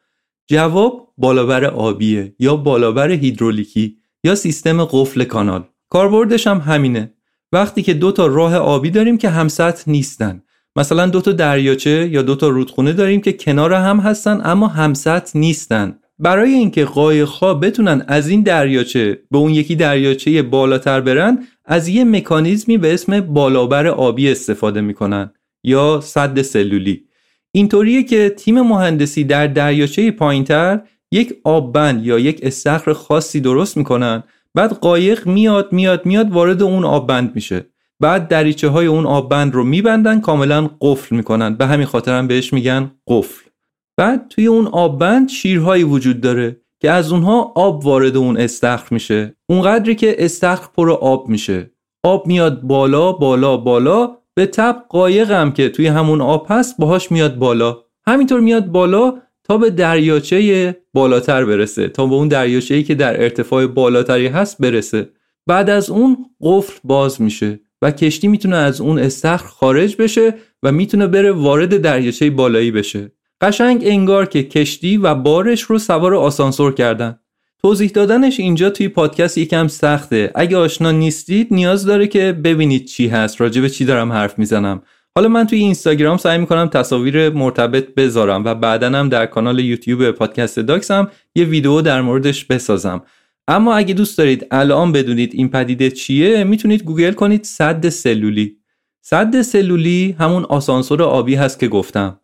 [0.49, 5.65] جواب بالابر آبیه یا بالابر هیدرولیکی یا سیستم قفل کانال.
[5.89, 7.15] کاربردش هم همینه.
[7.53, 10.43] وقتی که دو تا راه آبی داریم که همسطح نیستن.
[10.77, 15.37] مثلا دو تا دریاچه یا دو تا رودخونه داریم که کنار هم هستن اما همسط
[15.37, 15.99] نیستن.
[16.19, 22.05] برای اینکه قایق‌ها بتونن از این دریاچه به اون یکی دریاچه بالاتر برن از یه
[22.05, 25.31] مکانیزمی به اسم بالابر آبی استفاده می‌کنن
[25.65, 27.05] یا صد سلولی.
[27.53, 30.81] اینطوریه که تیم مهندسی در دریاچه پایینتر
[31.13, 34.23] یک آببند یا یک استخر خاصی درست می‌کنن
[34.55, 37.67] بعد قایق میاد میاد میاد وارد اون آببند میشه.
[38.01, 41.55] بعد دریچه های اون آببند رو میبندن کاملا قفل می‌کنن.
[41.55, 43.51] به همین خاطر هم بهش میگن قفل.
[43.97, 49.37] بعد توی اون آببند شیرهایی وجود داره که از اونها آب وارد اون استخر میشه.
[49.49, 51.71] اونقدری که استخر پر آب میشه.
[52.05, 54.17] آب میاد بالا بالا بالا.
[54.35, 57.79] به تب قایق هم که توی همون آب هست باهاش میاد بالا.
[58.07, 61.89] همینطور میاد بالا تا به دریاچه بالاتر برسه.
[61.89, 65.09] تا به اون دریاچه‌ای که در ارتفاع بالاتری هست برسه.
[65.47, 67.61] بعد از اون قفل باز میشه.
[67.83, 73.13] و کشتی می‌تونه از اون استخر خارج بشه و می‌تونه بره وارد دریاچه بالایی بشه.
[73.41, 77.19] قشنگ انگار که کشتی و بارش رو سوار آسانسور کردن.
[77.63, 80.31] توضیح دادنش اینجا توی پادکست یکم سخته.
[80.35, 83.41] اگه آشنا نیستید نیاز داره که ببینید چی هست.
[83.41, 84.83] راجع به چی دارم حرف می‌زنم.
[85.15, 90.11] حالا من توی اینستاگرام سعی می‌کنم تصاویر مرتبط بذارم و بعدا هم در کانال یوتیوب
[90.11, 93.03] پادکست داکس هم یه ویدیو در موردش بسازم.
[93.51, 98.57] اما اگه دوست دارید الان بدونید این پدیده چیه می‌تونید گوگل کنید صد سلولی.
[99.01, 102.21] صد سلولی همون آسانسور آبی هست که گفتم.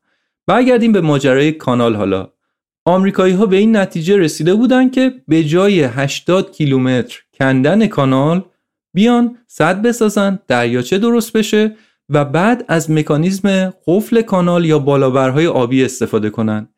[0.46, 2.28] برگردیم به ماجرای کانال حالا.
[2.84, 8.44] آمریکایی ها به این نتیجه رسیده بودن که به جای 80 کیلومتر کندن کانال
[8.94, 11.76] بیان صد بسازن دریاچه درست بشه
[12.08, 16.68] و بعد از مکانیزم قفل کانال یا بالابرهای آبی استفاده کنن.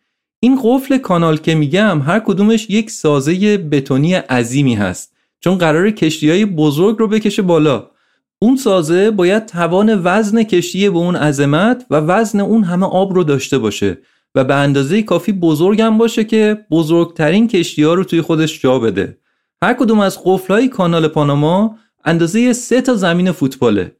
[0.40, 5.12] این قفل کانال که میگم هر کدومش یک سازه بتونی عظیمی هست.
[5.40, 7.90] چون قرار کشتی های بزرگ رو بکشه بالا.
[8.38, 13.24] اون سازه باید توان وزن کشتی به اون عظمت و وزن اون همه آب رو
[13.24, 13.98] داشته باشه
[14.34, 19.18] و به اندازه کافی بزرگم باشه که بزرگترین کشتی ها رو توی خودش جا بده.
[19.62, 23.96] هر کدوم از قفل های کانال پاناما اندازه سه تا زمین فوتباله.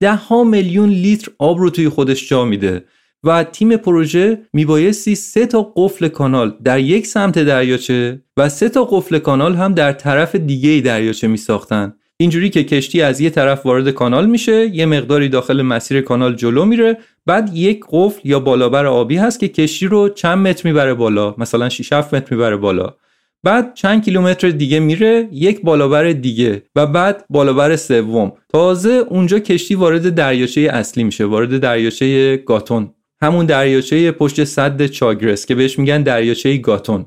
[0.00, 2.84] ده ها میلیون لیتر آب رو توی خودش جا میده.
[3.24, 8.84] و تیم پروژه میبایستی سه تا قفل کانال در یک سمت دریاچه و سه تا
[8.84, 11.94] قفل کانال هم در طرف دیگه دریاچه میساختن.
[12.16, 16.64] اینجوری که کشتی از یه طرف وارد کانال میشه یه مقداری داخل مسیر کانال جلو
[16.64, 21.34] میره بعد یک قفل یا بالابر آبی هست که کشتی رو چند متر می‌بره بالا
[21.38, 22.94] مثلا 6 7 متر می‌بره بالا.
[23.42, 28.32] بعد چند کیلومتر دیگه میره یک بالابر دیگه و بعد بالابر سوم.
[28.48, 32.94] تازه اونجا کشتی وارد دریاچه اصلی میشه وارد دریاچه گاتون.
[33.22, 37.06] همون دریاچه پشت صد چاگرس که بهش میگن دریاچه گاتون.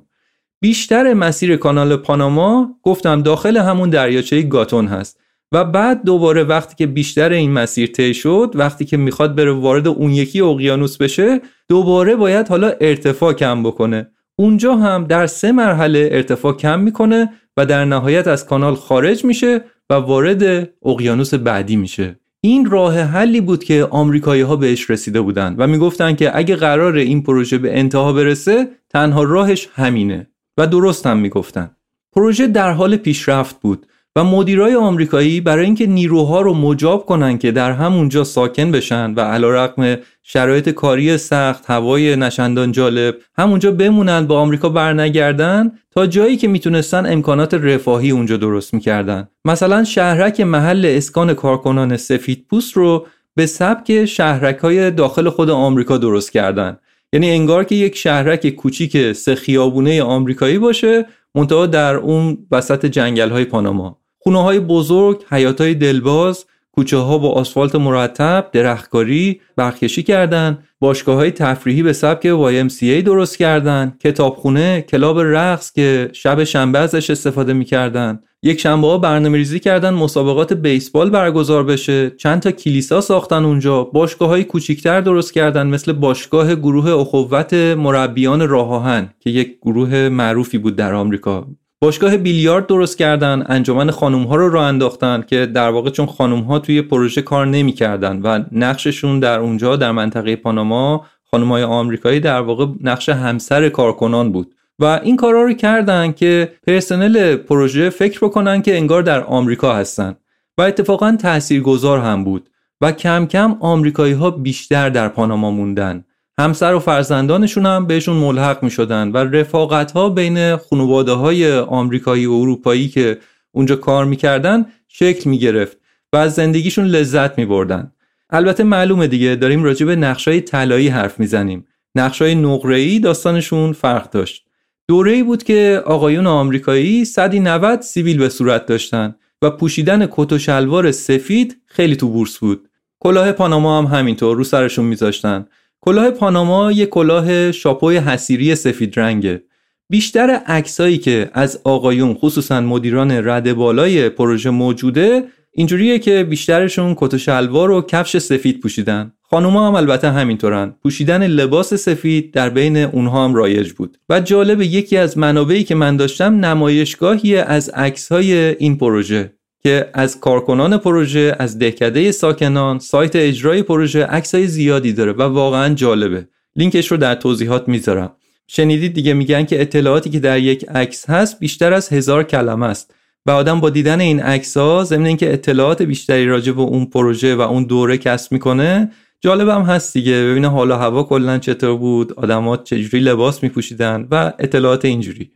[0.61, 5.19] بیشتر مسیر کانال پاناما گفتم داخل همون دریاچه گاتون هست.
[5.51, 9.87] و بعد دوباره وقتی که بیشتر این مسیر طی شد وقتی که می‌خواد بره وارد
[9.87, 14.07] اون یکی اقیانوس بشه دوباره باید حالا ارتفاع کم بکنه.
[14.35, 19.61] اونجا هم در سه مرحله ارتفاع کم می‌کنه و در نهایت از کانال خارج میشه
[19.89, 22.19] و وارد اقیانوس بعدی میشه.
[22.45, 26.95] این راه حلی بود که آمریکایی ها بهش رسیده بودند و می‌گفتن که اگه قرار
[26.95, 30.27] این پروژه به انتها برسه تنها راهش همینه.
[30.57, 31.71] و درست هم می‌گفتن.
[32.15, 33.85] پروژه در حال پیشرفت بود.
[34.15, 39.19] و مدیرای آمریکایی برای اینکه نیروها رو مجاب کنن که در همونجا ساکن بشن و
[39.19, 46.47] علیرغم شرایط کاری سخت هوای نشندان جالب همونجا بمونن با آمریکا برنگردن تا جایی که
[46.47, 49.27] می‌تونستن امکانات رفاهی اونجا درست می‌کردن.
[49.45, 55.97] مثلا شهرک محل اسکان کارکنان سفید پوست رو به سبک شهرک های داخل خود آمریکا
[55.97, 56.77] درست کردن.
[57.13, 61.05] یعنی انگار که یک شهرک کوچیک سه خیابونه آمریکایی باشه
[61.35, 64.02] منتها در اون وسط جنگل های پاناما.
[64.23, 71.15] خونه های بزرگ حیات های دلباز کوچه ها با آسفالت مرتب درختکاری برخکشی کردن باشگاه
[71.15, 77.53] های تفریحی به سبک YMCA درست کردن کتابخونه کلاب رقص که شب شنبه ازش استفاده
[77.53, 78.19] می‌کردن.
[78.43, 82.09] یک شنبه ها برنامه ریزی کردن مسابقات بیسبال برگزار بشه.
[82.09, 83.83] چند تا کلیسا ساختن اونجا.
[83.83, 90.57] باشگاه های کوچیکتر درست کردن مثل باشگاه گروه اخوت مربیان راه که یک گروه معروفی
[90.57, 91.47] بود در آمریکا.
[91.83, 96.39] باشگاه بیلیارد درست کردن انجمن خانم ها رو راه انداختن که در واقع چون خانم
[96.39, 102.19] ها توی پروژه کار نمی‌کردن و نقششون در اونجا در منطقه پاناما خانم های آمریکایی
[102.19, 104.55] در واقع نقش همسر کارکنان بود.
[104.79, 110.15] و این کارا رو کردن که پرسنل پروژه فکر بکنن که انگار در آمریکا هستن.
[110.57, 112.49] و اتفاقا تاثیرگذار هم بود.
[112.81, 116.03] و کم کم آمریکایی ها بیشتر در پاناما موندن.
[116.39, 122.25] همسر و فرزندانشون هم بهشون ملحق می شدن و رفاقت ها بین خانواده های آمریکایی
[122.25, 123.17] و اروپایی که
[123.51, 125.77] اونجا کار می‌کردن شکل می گرفت
[126.13, 127.91] و از زندگیشون لذت می بردن.
[128.29, 131.67] البته معلومه دیگه داریم راجع به نقشای طلایی حرف می‌زنیم.
[131.95, 134.45] نقشای نقره‌ای داستانشون فرق داشت.
[134.87, 140.91] دوره‌ای بود که آقایون آمریکایی 190 سیویل به صورت داشتن و پوشیدن کت و شلوار
[140.91, 142.69] سفید خیلی تو بورس بود.
[142.99, 145.45] کلاه پاناما هم همینطور رو سرشون میذاشتن
[145.85, 149.43] کلاه پاناما یه کلاه شاپوی حسیری سفید رنگه.
[149.89, 157.13] بیشتر عکسایی که از آقایون خصوصا مدیران رده بالای پروژه موجوده اینجوریه که بیشترشون کت
[157.13, 159.13] و شلوار و کفش سفید پوشیدن.
[159.21, 160.75] خانوما هم البته همینطورن.
[160.83, 163.97] پوشیدن لباس سفید در بین اونها هم رایج بود.
[164.09, 169.33] و جالب یکی از منابعی که من داشتم نمایشگاهی از عکسهای این پروژه.
[169.63, 175.73] که از کارکنان پروژه از دهکده ساکنان سایت اجرای پروژه عکسای زیادی داره و واقعا
[175.73, 176.27] جالبه.
[176.55, 178.11] لینکش رو در توضیحات می‌ذارم.
[178.47, 182.93] شنیدید دیگه میگن که اطلاعاتی که در یک عکس هست بیشتر از هزار کلمه است
[183.25, 187.35] و آدم با دیدن این عکس ها ضمن اینکه اطلاعات بیشتری راجع به اون پروژه
[187.35, 188.91] و اون دوره کسب می‌کنه
[189.21, 190.23] جالب هم هست دیگه.
[190.23, 195.31] ببینه حالا هوا کلا چطور بود آدما چجوری لباس میپوشیدن و اطلاعات اینجوری.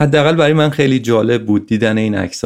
[0.00, 2.44] حداقل برای من خیلی جالب بود دیدن این عکس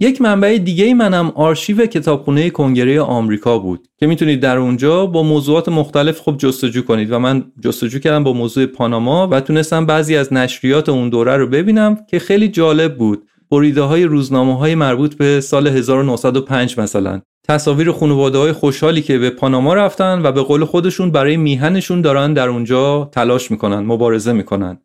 [0.00, 5.68] یک منبع دیگه منم آرشیو کتابخونه کنگره آمریکا بود که می‌تونید در اونجا با موضوعات
[5.68, 10.32] مختلف خوب جستجو کنید و من جستجو کردم با موضوع پاناما و تونستم بعضی از
[10.32, 13.22] نشریات اون دوره رو ببینم که خیلی جالب بود.
[13.50, 17.20] بریده های روزنامه های مربوط به سال 1905 مثلا.
[17.48, 22.32] تصاویر خانواده های خوشحالی که به پاناما رفتن و به قول خودشون برای میهنشون دارن
[22.32, 24.78] در اونجا تلاش می‌کنن مبارزه می‌کنن.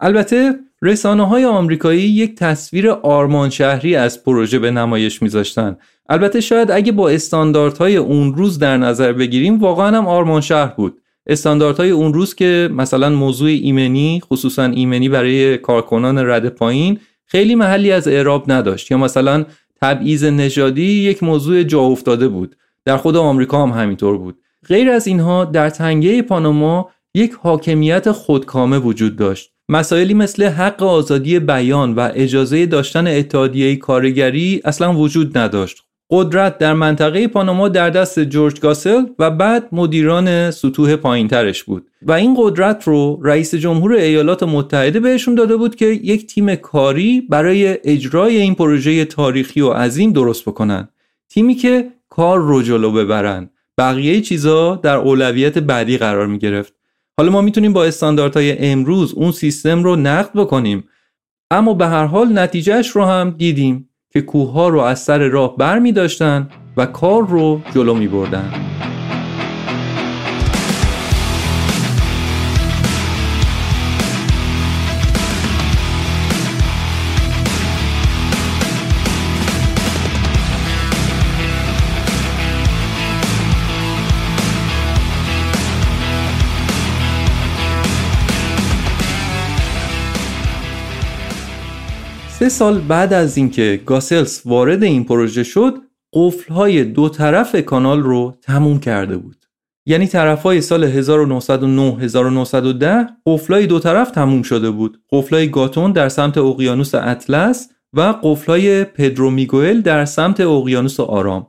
[0.00, 5.76] البته رسانه های آمریکایی یک تصویر آرمان شهری از پروژه به نمایش میذاشتن.
[6.08, 11.00] البته شاید اگه با استانداردهای اون روز در نظر بگیریم واقعا هم آرمان شهر بود.
[11.26, 17.92] استانداردهای اون روز که مثلا موضوع ایمنی خصوصا ایمنی برای کارکنان رد پایین خیلی محلی
[17.92, 18.90] از اعراب نداشت.
[18.90, 19.44] یا مثلا
[19.82, 22.56] تبعیض نژادی یک موضوع جا افتاده بود.
[22.84, 24.38] در خود آمریکا هم همینطور بود.
[24.68, 29.49] غیر از اینها در تنگه پاناما یک حاکمیت خودکامه وجود داشت.
[29.72, 35.82] مسائلی مثل حق آزادی بیان و اجازه داشتن اتحادیه کارگری اصلا وجود نداشت.
[36.10, 41.86] قدرت در منطقه پاناما در دست جورج گاسل و بعد مدیران سطوح پایینترش بود.
[42.02, 47.20] و این قدرت رو رئیس جمهور ایالات متحده بهشون داده بود که یک تیم کاری
[47.20, 50.88] برای اجرای این پروژه تاریخی و عظیم درست بکنن.
[51.28, 53.50] تیمی که کار رو جلو ببرن.
[53.78, 56.79] بقیه چیزا در اولویت بعدی قرار می گرفت
[57.20, 60.84] حالا ما می‌تونیم با استانداردهای امروز اون سیستم رو نقد بکنیم
[61.50, 65.56] اما به هر حال نتیجهش رو هم دیدیم که کوه ها رو از سر راه
[65.56, 68.52] بر می داشتن و کار رو جلو می بردن.
[92.40, 95.74] سه سال بعد از اینکه گاسلس وارد این پروژه شد
[96.12, 99.36] قفلهای دو طرف کانال رو تموم کرده بود.
[99.86, 105.00] یعنی طرفهای سال 1909 1910 قفلای دو طرف تموم شده بود.
[105.12, 111.46] قفلای گاتون در سمت اقیانوس اطلس و قفلای پدرو میگوئل در سمت اقیانوس آرام.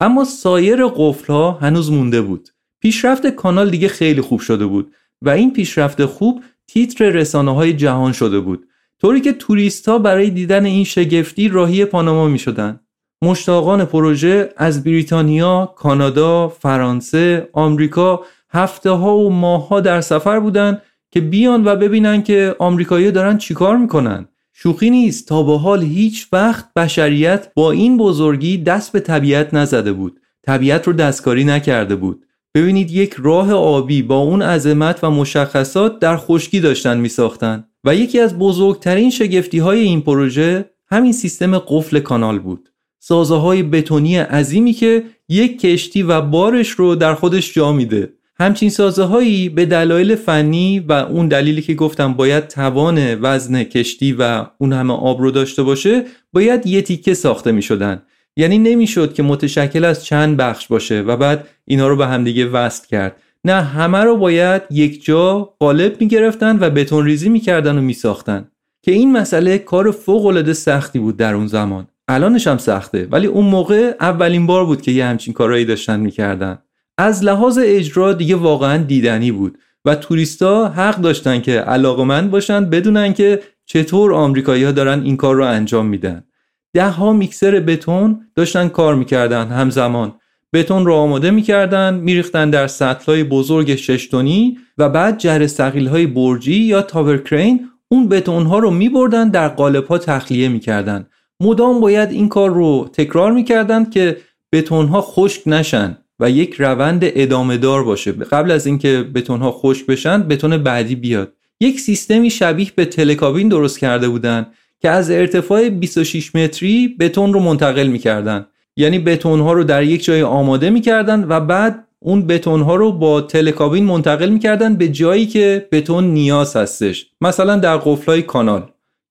[0.00, 2.48] اما سایر قفلها هنوز مونده بود.
[2.80, 4.92] پیشرفت کانال دیگه خیلی خوب شده بود
[5.22, 8.66] و این پیشرفت خوب تیتر رسانه های جهان شده بود.
[9.00, 12.80] طوری که توریست ها برای دیدن این شگفتی راهی پاناما می شدن.
[13.22, 20.82] مشتاقان پروژه از بریتانیا، کانادا، فرانسه، آمریکا هفته ها و ماه ها در سفر بودند
[21.10, 24.28] که بیان و ببینن که آمریکایی‌ها دارن چیکار می‌کنن.
[24.52, 29.92] شوخی نیست تا به حال هیچ وقت بشریت با این بزرگی دست به طبیعت نزده
[29.92, 30.20] بود.
[30.42, 32.24] طبیعت رو دستکاری نکرده بود.
[32.54, 37.94] ببینید یک راه آبی با اون عظمت و مشخصات در خشکی داشتن می ساختن و
[37.94, 42.68] یکی از بزرگترین شگفتی های این پروژه همین سیستم قفل کانال بود.
[42.98, 48.12] سازه های بتونی عظیمی که یک کشتی و بارش رو در خودش جا میده.
[48.38, 54.12] همچین سازه هایی به دلایل فنی و اون دلیلی که گفتم باید توان وزن کشتی
[54.12, 58.02] و اون همه آب رو داشته باشه باید یه تیکه ساخته می شدن
[58.36, 62.86] یعنی نمی‌شد که متشکل از چند بخش باشه و بعد اینا رو به همدیگه وصل
[62.88, 63.16] کرد.
[63.44, 67.80] نه همه رو باید یک جا قالب می گرفتن و بتون ریزی می کردن و
[67.80, 68.48] می ساختن
[68.82, 71.86] که این مسئله کار فوق العاده سختی بود در اون زمان.
[72.08, 73.08] الانش هم سخته.
[73.10, 76.58] ولی اون موقع اولین بار بود که یه همچین کارهایی داشتن می‌کردن.
[76.98, 79.58] از لحاظ اجرا دیگه واقعا دیدنی بود.
[79.84, 85.44] و توریستا حق داشتن که علاقمند باشن بدونن که چطور آمریکایی‌ها دارن این کار رو
[85.44, 86.24] انجام میدن.
[86.72, 90.12] ده ها میکسر بتون داشتن کار می‌کردن همزمان.
[90.54, 95.48] بتون رو آماده می‌کردن میریختن در سطلای بزرگ ششتونی و بعد جر
[95.88, 101.06] های برجی یا تاور کرین اون بتون ها رو میبردن در قالب ها تخلیه می‌کردن.
[101.40, 104.16] مدام باید این کار رو تکرار می‌کردن که
[104.52, 108.12] بتون ها خشک نشن و یک روند ادامه دار باشه.
[108.12, 111.32] قبل از اینکه بتون ها خشک بشن بتون بعدی بیاد.
[111.60, 114.46] یک سیستمی شبیه به تلکابین درست کرده بودن
[114.82, 118.46] که از ارتفاع 26 متری بتون رو منتقل می‌کردن.
[118.76, 122.92] یعنی بتون ها رو در یک جای آماده می‌کردن و بعد اون بتون ها رو
[122.92, 127.06] با تلکابین منتقل می‌کردن به جایی که بتون نیاز هستش.
[127.20, 128.62] مثلا در قفلای کانال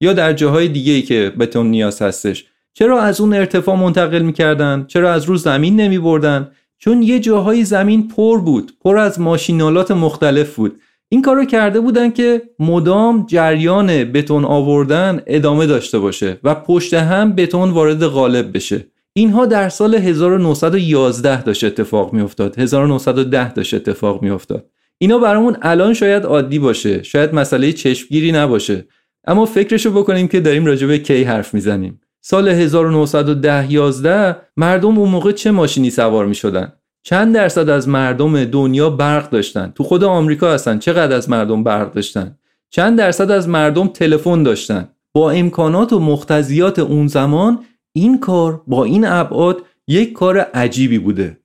[0.02, 2.46] یا در جاهای دیگه ای که بتون نیاز هستش.
[2.74, 7.64] چرا از اون ارتفاع منتقل می‌کردن؟ چرا از رو زمین نمی بردن چون یه جاهای
[7.64, 10.80] زمین پر بود پر از ماشینالات مختلف بود.
[11.10, 16.94] این کار رو کرده بودن که مدام جریان بتون آوردن ادامه داشته باشه و پشت
[16.94, 18.86] هم بتون وارد غالب بشه.
[19.14, 22.60] اینها در سال 1911 داشت اتفاق میافتاد.
[22.60, 24.70] 1910 داشت اتفاق میافتاد.
[24.98, 27.04] اینا برامون الان شاید عادی باشه.
[27.04, 28.88] شاید مسئله چشمگیری نباشه.
[29.28, 32.02] اما فکرشو بکنیم که داریم راجع به کی حرف می‌زنیم.
[32.22, 36.74] سال 1910 11 مردم اون موقع چه ماشینی سوار می شدن؟
[37.04, 40.80] چند درصد از مردم دنیا برق داشتن؟ تو خود آمریکا هستن.
[40.80, 42.38] چقدر از مردم برق داشتن؟
[42.70, 47.60] چند درصد از مردم تلفن داشتن؟ با امکانات و مختزیات اون زمان
[47.94, 51.38] این کار با این ابعاد یک کار عجیبی بوده.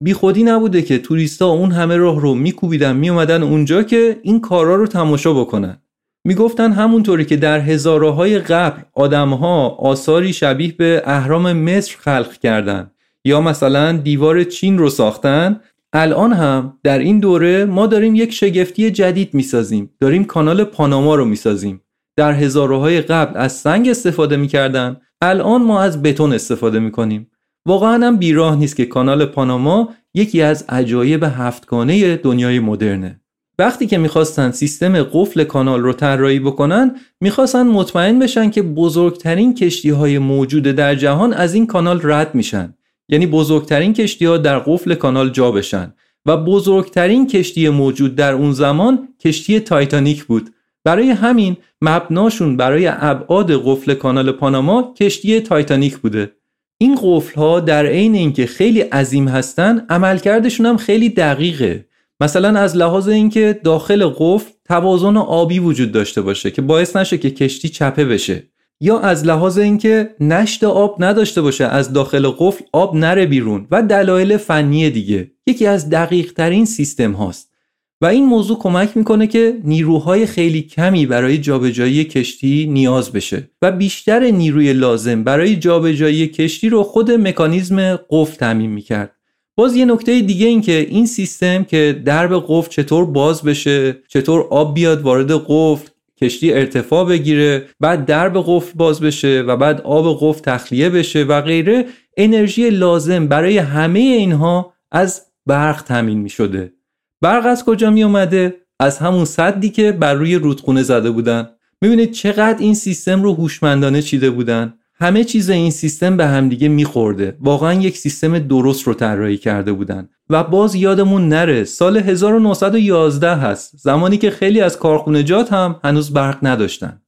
[0.00, 4.74] بی خودی نبوده که توریستا اون همه راه رو میکوبیدن میومدن اونجا که این کارا
[4.74, 5.82] رو تماشا بکنن.
[6.24, 12.90] می‌گفتن همونطوری که در هزارهای قبل آدمها آثاری شبیه به اهرام مصر خلق کردند
[13.24, 15.60] یا مثلا دیوار چین رو ساختن
[15.92, 19.90] الان هم در این دوره ما داریم یک شگفتی جدید می‌سازیم.
[20.00, 21.82] داریم کانال پاناما رو می‌سازیم.
[22.16, 27.30] در هزارهای قبل از سنگ استفاده می‌کردن الان ما از بتون استفاده می‌کنیم.
[27.66, 33.20] واقعا هم بیراه نیست که کانال پاناما یکی از عجایب هفتگانه دنیای مدرنه.
[33.58, 39.90] وقتی که می‌خواستن سیستم قفل کانال رو طراحی بکنن می‌خواستن مطمئن بشن که بزرگترین کشتی
[39.90, 42.74] های موجود در جهان از این کانال رد میشن.
[43.08, 45.94] یعنی بزرگترین کشتی ها در قفل کانال جا بشن.
[46.26, 50.50] و بزرگترین کشتی موجود در اون زمان کشتی تایتانیک بود.
[50.86, 56.32] برای همین مبناشون برای ابعاد قفل کانال پاناما کشتی تایتانیک بوده.
[56.78, 61.86] این قفل ها در عین اینکه خیلی عظیم هستن عملکردشون هم خیلی دقیقه.
[62.20, 67.30] مثلا از لحاظ اینکه داخل قفل توازن آبی وجود داشته باشه که باعث نشه که
[67.30, 68.42] کشتی چپه بشه.
[68.80, 73.66] یا از لحاظ اینکه نشت آب نداشته باشه از داخل قفل آب نره بیرون.
[73.70, 75.30] و دلایل فنی دیگه.
[75.46, 77.55] یکی از دقیق ترین سیستم هاست.
[78.00, 83.72] و این موضوع کمک می‌کنه که نیروهای خیلی کمی برای جابجایی کشتی نیاز بشه و
[83.72, 89.12] بیشتر نیروی لازم برای جابجایی کشتی رو خود مکانیزم قفل تعمین می‌کرد.
[89.58, 94.46] باز یه نکته دیگه این که این سیستم که درب قفل چطور باز بشه چطور
[94.50, 95.88] آب بیاد وارد قفل
[96.20, 101.40] کشتی ارتفاع بگیره بعد درب قفل باز بشه و بعد آب قفل تخلیه بشه و
[101.40, 101.84] غیره
[102.16, 106.75] انرژی لازم برای همه اینها از برق تامین می شده
[107.20, 111.48] برق از کجا می اومده از همون صدی که بر روی رودخونه زده بودن.
[111.82, 114.74] می‌بینید چقدر این سیستم رو هوشمندانه چیده بودن.
[114.94, 117.36] همه چیز این سیستم به همدیگه میخورده.
[117.40, 120.08] واقعا یک سیستم درست رو طراحی کرده بودن.
[120.30, 123.72] و باز یادمون نره سال 1911 هست.
[123.76, 127.00] زمانی که خیلی از کارخونجات هم هنوز برق نداشتن.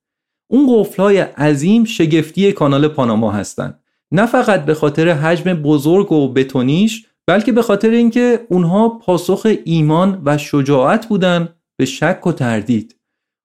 [0.51, 3.81] اون قفلهای عظیم شگفتی کانال پاناما هستند
[4.13, 10.23] نه فقط به خاطر حجم بزرگ و بتونیش بلکه به خاطر اینکه اونها پاسخ ایمان
[10.25, 12.97] و شجاعت بودن به شک و تردید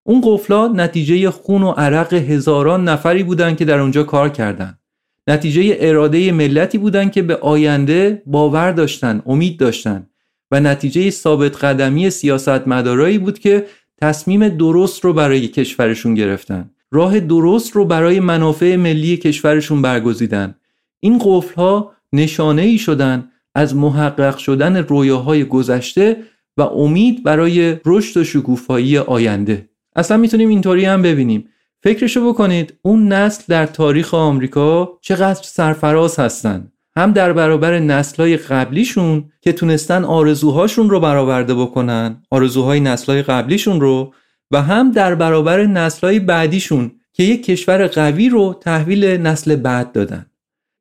[0.05, 4.79] اون قفلا نتیجه خون و عرق هزاران نفری بودن که در اونجا کار کردند.
[5.27, 10.07] نتیجه اراده ملتی بودن که به آینده باور داشتن، امید داشتن
[10.51, 13.65] و نتیجه ثابت قدمی سیاست مدارایی بود که
[14.01, 16.69] تصمیم درست رو برای کشورشون گرفتن.
[16.91, 20.55] راه درست رو برای منافع ملی کشورشون برگزیدن.
[20.99, 26.17] این قفل ها نشانه ای شدن از محقق شدن رویاهای گذشته
[26.57, 29.69] و امید برای رشد و شکوفایی آینده.
[29.95, 31.49] اصلا می‌تونیم اینطوری هم ببینیم.
[31.83, 36.71] فکرشو بکنید اون نسل در تاریخ آمریکا چقدر سرفراز هستن.
[36.95, 44.13] هم در برابر نسلهای قبلیشون که تونستن آرزوهاشون رو برآورده بکنن آرزوهای نسلهای قبلیشون رو
[44.51, 50.25] و هم در برابر نسلهای بعدیشون که یک کشور قوی رو تحویل نسل بعد دادن.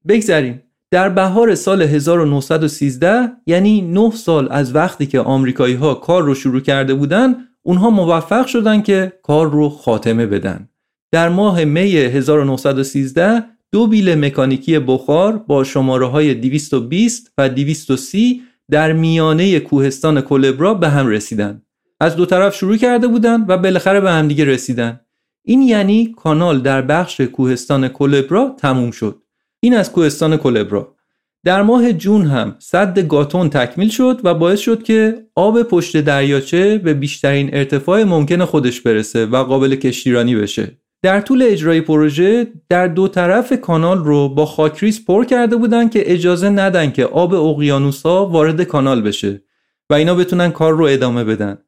[0.09, 0.63] بگذریم.
[0.93, 6.61] در بهار سال 1913 یعنی 9 سال از وقتی که آمریکایی ها کار رو شروع
[6.61, 10.69] کرده بودن اونها موفق شدن که کار رو خاتمه بدن
[11.13, 18.93] در ماه می 1913 دو بیل مکانیکی بخار با شماره های 220 و 230 در
[18.93, 21.63] میانه کوهستان کولبرا به هم رسیدن.
[22.01, 25.01] از دو طرف شروع کرده بودند و بالاخره به هم دیگه رسیدن.
[25.45, 29.23] این یعنی کانال در بخش کوهستان کولبرا تموم شد.
[29.65, 30.97] این از کوهستان کولبرا.
[31.45, 36.79] در ماه جون هم صد گاتون تکمیل شد و باعث شد که آب پشت دریاچه
[36.79, 40.79] به بیشترین ارتفاع ممکن خودش برسه و قابل کشتیرانی بشه.
[41.03, 46.13] در طول اجرای پروژه در دو طرف کانال رو با خاکریز پر کرده بودن که
[46.13, 49.43] اجازه ندن که آب اقیانوسا وارد کانال بشه
[49.91, 51.59] و اینا بتونن کار رو ادامه بدن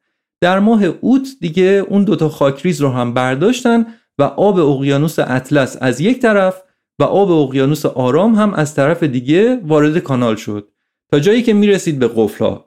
[0.41, 3.85] در ماه اوت دیگه اون دوتا خاکریز رو هم برداشتن
[4.17, 6.61] و آب اقیانوس اطلس از یک طرف
[6.99, 10.67] و آب اقیانوس آرام هم از طرف دیگه وارد کانال شد
[11.11, 12.61] تا جایی که می‌رسید به قفلا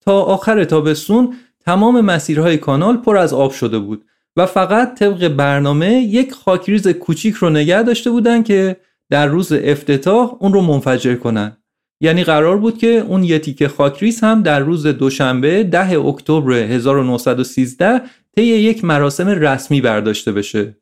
[0.00, 1.34] تا آخر تابستون
[1.64, 4.04] تمام مسیرهای کانال پر از آب شده بود
[4.36, 8.76] و فقط طبق برنامه یک خاکریز کوچیک رو نگه داشته بودن که
[9.10, 11.56] در روز افتتاح اون رو منفجر کنن.
[12.00, 18.00] یعنی قرار بود که اون یه تیکه خاکریز هم در روز دوشنبه 10 اکتبر 1913
[18.36, 20.76] طی یک مراسم رسمی برداشته بشه.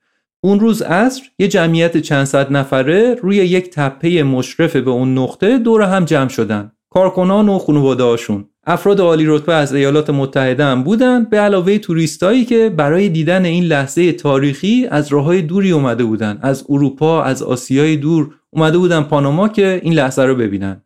[0.45, 5.59] اون روز عصر یه جمعیت چند صد نفره روی یک تپه مشرف به اون نقطه
[5.59, 6.73] دور هم جمع شدن.
[6.91, 8.49] کارکنان و خانواده هاشون.
[8.67, 13.65] افراد عالی رتبه از ایالات متحده هم بودند به علاوه توریستایی که برای دیدن این
[13.65, 19.49] لحظه تاریخی از راههای دوری اومده بودند از اروپا از آسیای دور اومده بودن پاناما
[19.49, 20.83] که این لحظه رو ببینن.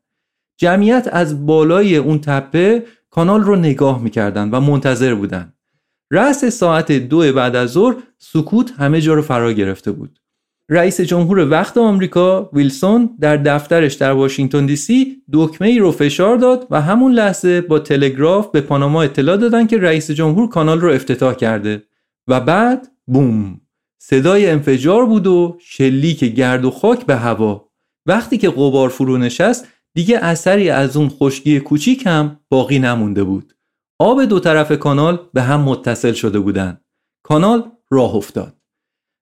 [0.59, 5.53] جمعیت از بالای اون تپه کانال رو نگاه می‌کردن و منتظر بودن.
[6.11, 10.21] رأس ساعت دو بعد از ظهر سکوت همه جا رو فرا گرفته بود.
[10.69, 16.37] رئیس جمهور وقت آمریکا ویلسون در دفترش در واشنگتن دی سی دکمه ای رو فشار
[16.37, 20.93] داد و همون لحظه با تلگراف به پاناما اطلاع دادن که رئیس جمهور کانال رو
[20.93, 21.83] افتتاح کرده
[22.29, 23.61] و بعد بوم
[23.99, 27.69] صدای انفجار بود و شلیک گرد و خاک به هوا.
[28.07, 33.56] وقتی که قبار فرو نشست دیگه اثری از اون خشکی کوچیک هم باقی نمونده بود.
[33.99, 36.81] آب دو طرف کانال به هم متصل شده بودند.
[37.23, 38.57] کانال راه افتاد.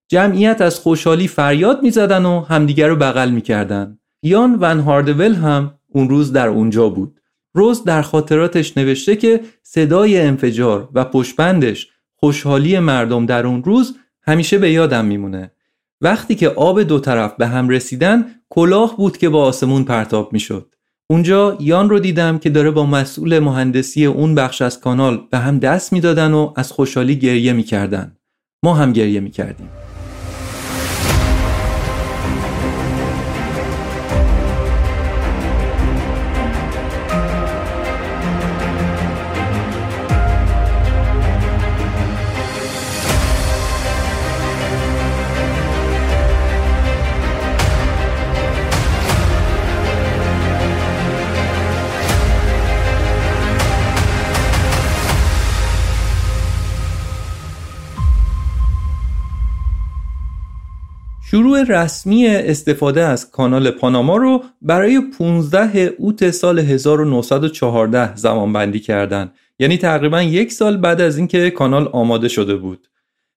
[0.08, 3.98] جمعیت از خوشحالی فریاد می‌زدن و همدیگر رو بغل می‌کردن.
[4.22, 7.20] یان ون هاردول هم اون روز در اونجا بود.
[7.54, 14.58] روز در خاطراتش نوشته که صدای انفجار و پشبندش خوشحالی مردم در اون روز همیشه
[14.58, 15.52] به یادم میمونه.
[16.00, 20.73] وقتی که آب دو طرف به هم رسیدن کلاه بود که با آسمون پرتاب می‌شد.
[21.10, 25.58] اونجا یان رو دیدم که داره با مسئول مهندسی اون بخش از کانال به هم
[25.58, 28.16] دست می‌دادن و از خوشحالی گریه می‌کردن.
[28.64, 29.68] ما هم گریه می‌کردیم.
[61.34, 69.32] شروع رسمی استفاده از کانال پاناما رو برای 15 اوت سال 1914 زمان بندی کردن.
[69.58, 72.88] یعنی تقریبا یک سال بعد از اینکه کانال آماده شده بود.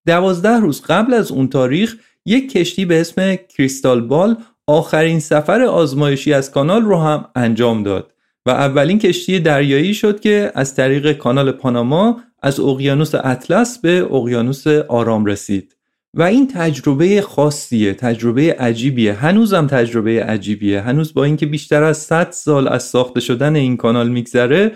[0.07, 1.95] دوازده روز قبل از اون تاریخ
[2.26, 4.36] یک کشتی به اسم کریستال بال
[4.68, 8.14] آخرین سفر آزمایشی از کانال رو هم انجام داد
[8.45, 14.68] و اولین کشتی دریایی شد که از طریق کانال پاناما از اقیانوس اطلس به اقیانوس
[14.68, 15.77] آرام رسید.
[16.14, 19.14] و این تجربه خاصیه تجربه عجیبیه.
[19.14, 20.82] هنوزم تجربه عجیبیه.
[20.82, 24.72] هنوز با اینکه بیشتر از 100 سال از ساخته شدن این کانال میگذره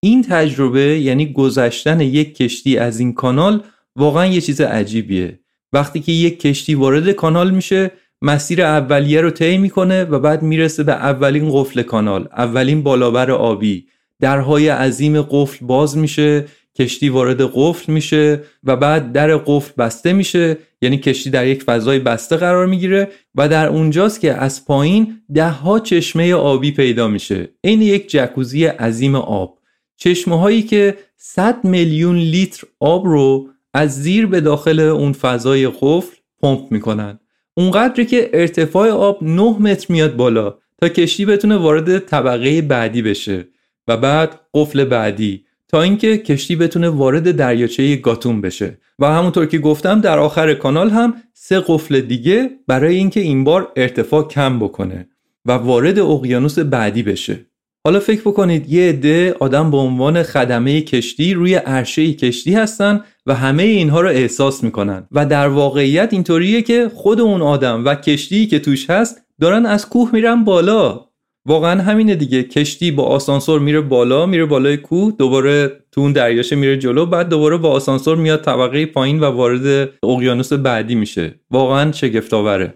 [0.00, 3.62] این تجربه یعنی گذشتن یک کشتی از این کانال
[3.96, 5.40] واقعا یه چیز عجیبیه.
[5.72, 7.90] وقتی که یک کشتی وارد کانال میشه
[8.22, 13.86] مسیر اولیه رو طی می‌کنه و بعد می‌رسه به اولین قفل کانال اولین بالابر آبی.
[14.20, 16.44] درهای عظیم قفل باز میشه.
[16.78, 20.58] کشتی وارد قفل میشه و بعد در قفل بسته میشه.
[20.82, 25.48] یعنی کشتی در یک فضای بسته قرار می‌گیره و در اونجاست که از پایین ده
[25.48, 27.48] ها چشمه آبی پیدا میشه.
[27.64, 29.58] عین یک جکوزی عظیم آب.
[29.96, 36.16] چشمه هایی که 100 میلیون لیتر آب رو از زیر به داخل اون فضای قفل
[36.42, 37.18] پمپ می‌کنن.
[37.56, 43.48] اونقدری که ارتفاع آب 9 متر میاد بالا تا کشتی بتونه وارد طبقه بعدی بشه
[43.88, 45.44] و بعد قفل بعدی.
[45.68, 48.78] تا اینکه کشتی بتونه وارد دریاچه گاتون بشه.
[48.98, 53.72] و همونطور که گفتم در آخر کانال هم سه قفل دیگه برای اینکه این بار
[53.76, 55.08] ارتفاع کم بکنه
[55.44, 57.46] و وارد اقیانوس بعدی بشه.
[57.84, 63.34] حالا فکر بکنید یه عده آدم به عنوان خدمه کشتی روی عرشه کشتی هستن و
[63.34, 65.08] همه اینها رو احساس می‌کنن.
[65.12, 69.88] و در واقعیت اینطوریه که خود اون آدم و کشتی که توش هست دارن از
[69.88, 71.07] کوه میرن بالا.
[71.46, 76.56] واقعا همینه دیگه کشتی با آسانسور میره بالا میره بالای کوه دوباره تو اون دریاشه
[76.56, 81.92] میره جلو بعد دوباره با آسانسور میاد طبقه پایین و وارد اقیانوس بعدی میشه واقعا
[81.92, 82.74] شگفتآوره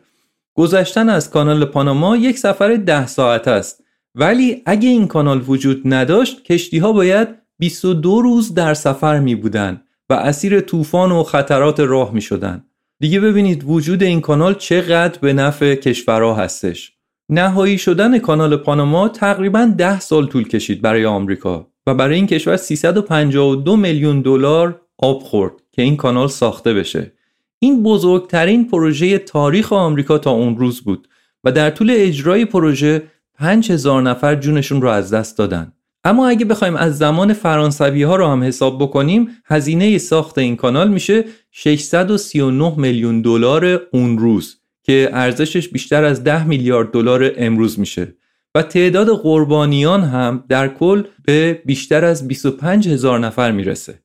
[0.55, 3.85] گذشتن از کانال پاناما یک سفر ده ساعت است
[4.15, 7.29] ولی اگه این کانال وجود نداشت کشتی ها باید
[7.59, 12.65] 22 روز در سفر می بودن و اسیر طوفان و خطرات راه می شدن.
[13.01, 16.93] دیگه ببینید وجود این کانال چقدر به نفع کشورها هستش.
[17.33, 22.57] نهایی شدن کانال پاناما تقریبا ده سال طول کشید برای آمریکا و برای این کشور
[22.57, 27.13] 352 میلیون دلار آب خورد که این کانال ساخته بشه.
[27.59, 31.09] این بزرگترین پروژه تاریخ آمریکا تا اون روز بود
[31.45, 33.03] و در طول اجرای پروژه
[33.35, 35.73] 5000 نفر جونشون رو از دست دادن.
[36.05, 40.89] اما اگه بخوایم از زمان فرانسوی ها رو هم حساب بکنیم هزینه ساخت این کانال
[40.89, 48.15] میشه 639 میلیون دلار اون روز که ارزشش بیشتر از 10 میلیارد دلار امروز میشه.
[48.55, 54.03] و تعداد قربانیان هم در کل به بیشتر از 25 هزار نفر می‌رسه.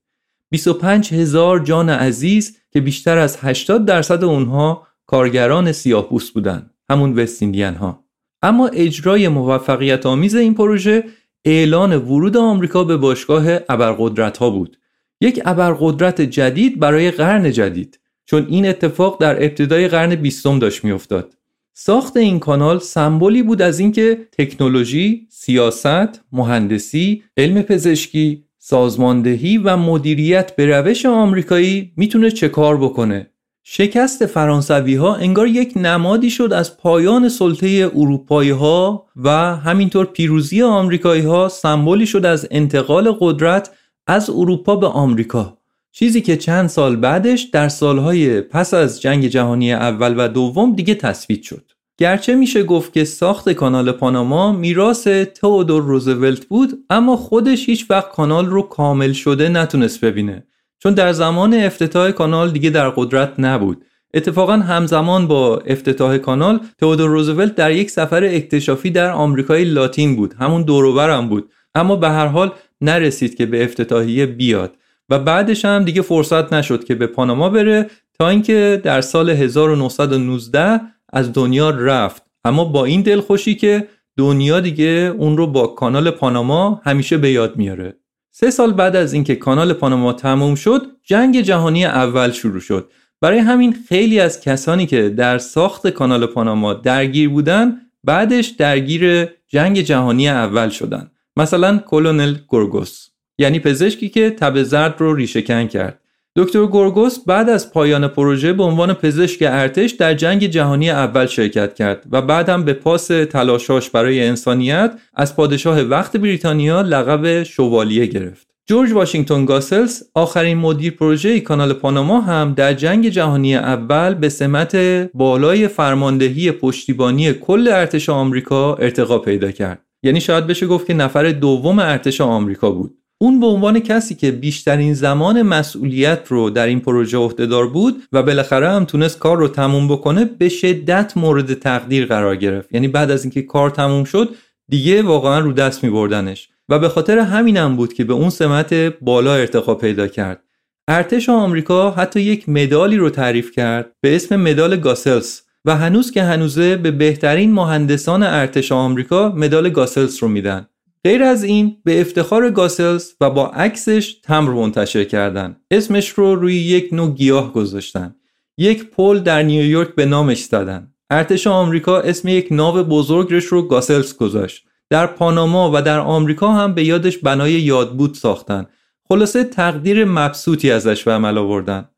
[0.50, 7.74] 25 هزار جان عزیز که بیشتر از 80 درصد اونها کارگران سیاه بودن همون وستیندین
[7.74, 8.04] ها.
[8.42, 11.04] اما اجرای موفقیت آمیز این پروژه
[11.46, 14.78] اعلان ورود آمریکا به باشگاه ابرقدرت ها بود.
[15.22, 18.00] یک ابرقدرت جدید برای قرن جدید.
[18.30, 21.34] چون این اتفاق در ابتدای قرن بیستم داشت میافتاد.
[21.74, 30.56] ساخت این کانال سمبولی بود از اینکه تکنولوژی، سیاست، مهندسی، علم پزشکی، سازماندهی و مدیریت
[30.56, 33.30] به روش آمریکایی می‌تونه چه کار بکنه.
[33.64, 40.62] شکست فرانسوی ها انگار یک نمادی شد از پایان سلطه اروپایی ها و همینطور پیروزی
[40.62, 43.72] آمریکایی ها سمبولی شد از انتقال قدرت
[44.08, 45.57] از اروپا به آمریکا.
[46.00, 50.96] چیزی که چند سال بعدش در سالهای پس از جنگ جهانی اول و دوم دیگه
[50.96, 51.72] تثبیت شد.
[51.98, 58.12] گرچه میشه گفت که ساخت کانال پاناما میراث تئودور روزولت بود اما خودش هیچ وقت
[58.12, 60.48] کانال رو کامل شده نتونست ببینه.
[60.80, 63.86] چون در زمان افتتاح کانال دیگه در قدرت نبود.
[64.14, 70.34] اتفاقا همزمان با افتتاح کانال تئودور روزولت در یک سفر اکتشافی در آمریکای لاتین بود.
[70.40, 71.52] همون دوروبرم بود.
[71.76, 72.52] اما به هر حال
[72.82, 74.78] نرسید که به افتتاحیه بیاد.
[75.10, 77.90] و بعدش هم دیگه فرصت نشد که به پاناما بره
[78.20, 80.82] تا اینکه در سال 1919
[81.14, 82.24] از دنیا رفت.
[82.44, 87.58] اما با این دلخوشی که دنیا دیگه اون رو با کانال پاناما همیشه به یاد
[87.58, 87.98] میاره.
[88.32, 92.92] سه سال بعد از اینکه کانال پاناما تموم شد جنگ جهانی اول شروع شد.
[93.22, 99.82] برای همین خیلی از کسانی که در ساخت کانال پاناما درگیر بودن بعدش درگیر جنگ
[99.82, 101.12] جهانی اول شدن.
[101.38, 103.08] مثلا کلونل گورگوس
[103.38, 106.00] یعنی پزشکی که تب زرد رو ریشهکن کرد
[106.38, 111.76] دکتر گورگوس بعد از پایان پروژه به عنوان پزشک ارتش در جنگ جهانی اول شرکت
[111.76, 118.06] کرد و بعد هم به پاس تلاشاش برای انسانیت از پادشاه وقت بریتانیا لقب شوالیه
[118.06, 118.48] گرفت.
[118.70, 124.76] جورج واشنگتن گاسلز آخرین مدیر پروژه کانال پاناما هم در جنگ جهانی اول به سمت
[125.14, 129.82] بالای فرماندهی پشتیبانی کل ارتش آمریکا ارتقا پیدا کرد.
[130.04, 132.98] یعنی شاید بشه گفت که نفر دوم ارتش آمریکا بود.
[133.20, 138.24] اون به عنوان کسی که بیشترین زمان مسئولیت رو در این پروژه عهدهدار بود و
[138.24, 142.74] بالاخره هم تونست کار رو تموم بکنه به شدت مورد تقدیر قرار گرفت.
[142.74, 144.36] یعنی بعد از اینکه کار تموم شد
[144.70, 148.74] دیگه واقعا رو دست می بردنش و به خاطر همینم بود که به اون سمت
[148.74, 150.44] بالا ارتقا پیدا کرد.
[150.88, 156.24] ارتش آمریکا حتی یک مدالی رو تعریف کرد به اسم مدال گاسلس و هنوز که
[156.24, 160.68] هنوزه به بهترین مهندسان ارتش آمریکا مدال گاسلس رو میدن.
[161.04, 165.58] غیر از این به افتخار گاسلز و با عکسش تمر منتشر کردن.
[165.72, 168.16] اسمش رو روی یک نوع گیاه گذاشتن.
[168.58, 170.94] یک پل در نیویورک به نامش زدن.
[171.10, 174.66] ارتش آمریکا اسم یک ناو بزرگش رو گاسلز گذاشت.
[174.90, 178.66] در پاناما و در آمریکا هم به یادش بنای یادبود ساختن.
[179.10, 181.90] خلاصه تقدیر مبسوطی ازش به عمل آوردن.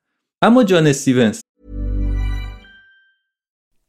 [0.42, 1.42] اما جان استیونز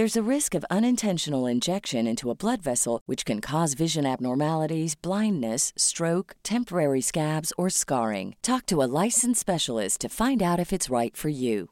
[0.00, 4.94] There's a risk of unintentional injection into a blood vessel, which can cause vision abnormalities,
[5.08, 8.28] blindness, stroke, temporary scabs, or scarring.
[8.50, 11.68] Talk to a licensed specialist to find out if it's right for you.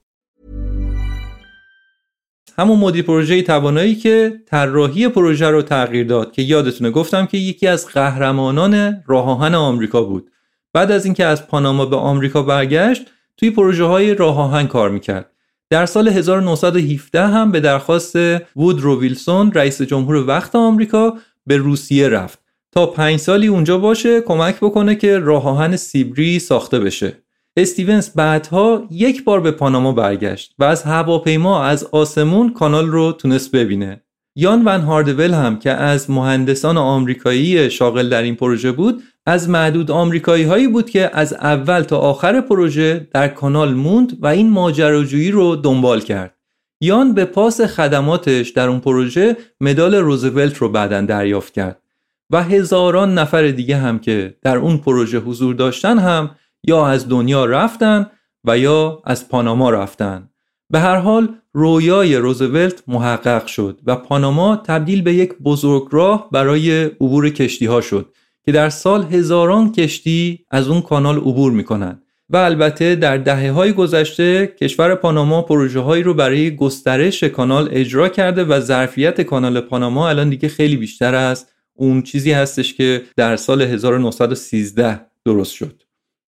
[2.59, 7.67] همون مدیر پروژه توانایی که طراحی پروژه رو تغییر داد که یادتونه گفتم که یکی
[7.67, 10.31] از قهرمانان راه آهن آمریکا بود
[10.73, 13.03] بعد از اینکه از پاناما به آمریکا برگشت
[13.37, 15.31] توی پروژه های راه آهن کار می‌کرد
[15.71, 18.17] در سال 1917 هم به درخواست
[18.57, 21.15] وودرو ویلسون رئیس جمهور وقت آمریکا
[21.47, 22.39] به روسیه رفت
[22.73, 27.23] تا پنج سالی اونجا باشه کمک بکنه که راه آهن سیبری ساخته بشه.
[27.57, 33.53] استیونز بعدها یک بار به پاناما برگشت و از هواپیما از آسمون کانال رو تونست
[33.53, 34.03] ببینه.
[34.37, 39.91] یان ون هاردول هم که از مهندسان آمریکایی شاغل در این پروژه بود از معدود
[39.91, 45.31] آمریکایی هایی بود که از اول تا آخر پروژه در کانال موند و این ماجراجویی
[45.31, 46.35] رو دنبال کرد.
[46.81, 51.83] یان به پاس خدماتش در اون پروژه مدال روزولت رو بعدا دریافت کرد
[52.31, 56.31] و هزاران نفر دیگه هم که در اون پروژه حضور داشتن هم
[56.67, 58.07] یا از دنیا رفتن
[58.45, 60.31] و یا از پاناما رفتن.
[60.71, 67.31] به هر حال رویای روزولت محقق شد و پاناما تبدیل به یک بزرگراه برای عبور
[67.31, 68.15] کشتی ها شد
[68.49, 73.73] که در سال هزاران کشتی از اون کانال عبور می‌کنن و البته در دهه های
[73.73, 80.09] گذشته کشور پاناما پروژه هایی رو برای گسترش کانال اجرا کرده و ظرفیت کانال پاناما
[80.09, 85.83] الان دیگه خیلی بیشتر از اون چیزی هستش که در سال 1913 درست شد.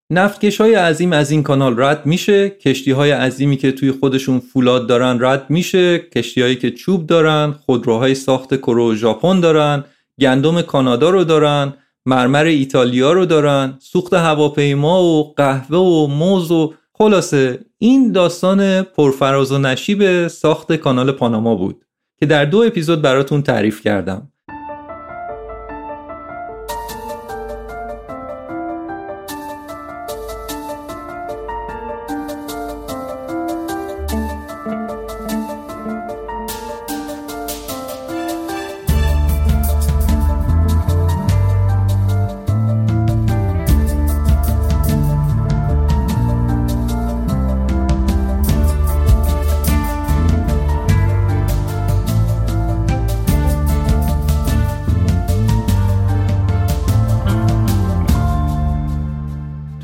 [0.09, 2.49] نفتکش های عظیم از این کانال رد میشه.
[2.49, 5.99] کشتی های عظیمی که توی خودشون فولاد دارن رد میشه.
[5.99, 9.83] کشتی هایی که چوب دارن خودروهای ساخت کرو ژاپن دارن
[10.19, 11.73] گندم کانادا رو دارن.
[12.05, 19.51] مرمر ایتالیا رو دارن سوخت هواپیما و قهوه و موز و خلاصه این داستان پرفراز
[19.51, 21.85] و نشیب ساخت کانال پاناما بود
[22.19, 24.31] که در دو اپیزود براتون تعریف کردم.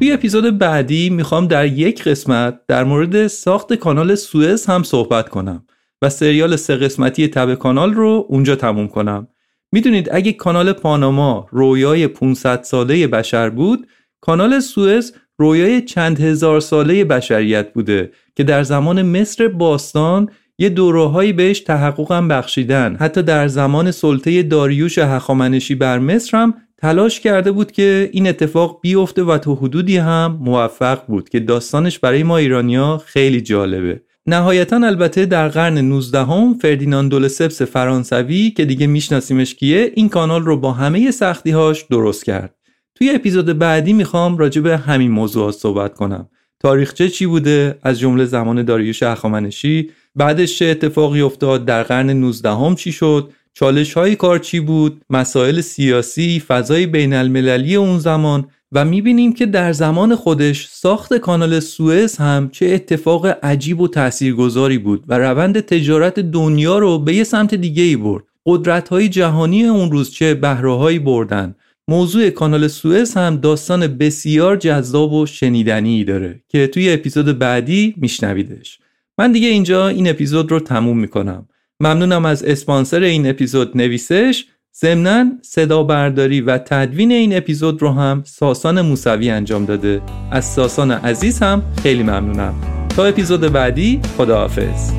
[0.08, 5.66] توی اپیزود بعدی می‌خوام در یک قسمت در مورد ساخت کانال سوئز هم صحبت کنم
[6.02, 9.28] و سریال سه قسمتی تب کانال رو اونجا تموم کنم.
[9.72, 13.88] می‌دونید اگه کانال پاناما رویای 500 ساله بشر بود
[14.22, 20.30] کانال سوئز رویای چند هزار ساله بشریت بوده که در زمان مصر باستان
[20.60, 22.96] یه دورههایی بهش تحققم بخشیدن.
[23.00, 28.80] حتی در زمان سلطه داریوش هخامنشی بر مصر هم تلاش کرده بود که این اتفاق
[28.82, 34.02] بیفته و تا حدودی هم موفق بود که داستانش برای ما ایرانیا خیلی جالبه.
[34.26, 40.42] نهایتا البته در قرن 19 هم فردیناند دولسپس فرانسوی که دیگه میشناسیمش کیه این کانال
[40.42, 42.56] رو با همه سختیهاش درست کرد.
[42.96, 46.30] توی اپیزود بعدی می‌خوام راجع به همین موضوعات صحبت کنم.
[46.60, 52.50] تاریخچه چی بوده؟ از جمله زمان داریوش هخامنشی بعدش چه اتفاقی افتاد؟ در قرن 19
[52.50, 58.86] هم چی شد؟ چالش های کار بود مسائل سیاسی فضای بین المللی اون زمان و
[58.86, 65.04] می‌بینیم که در زمان خودش ساخت کانال سوئز هم چه اتفاق عجیب و تاثیرگذاری بود
[65.08, 68.24] و روند تجارت دنیا رو به یه سمت دیگه ای برد.
[68.46, 71.56] قدرت های جهانی اون روز چه بهرههایی بردن.
[71.88, 78.80] موضوع کانال سوئز هم داستان بسیار جذاب و شنیدنی داره که توی اپیزود بعدی میشنویدش.
[79.18, 81.48] من دیگه اینجا این اپیزود رو تموم می‌کنم.
[81.80, 84.46] ممنونم از اسپانسر این اپیزود نویسش.
[84.82, 90.02] ضمنا صدا برداری و تدوین این اپیزود رو هم ساسان موسوی انجام داده.
[90.32, 92.56] از ساسان عزیز هم خیلی ممنونم.
[92.96, 94.92] تا اپیزود بعدی خداحافظ.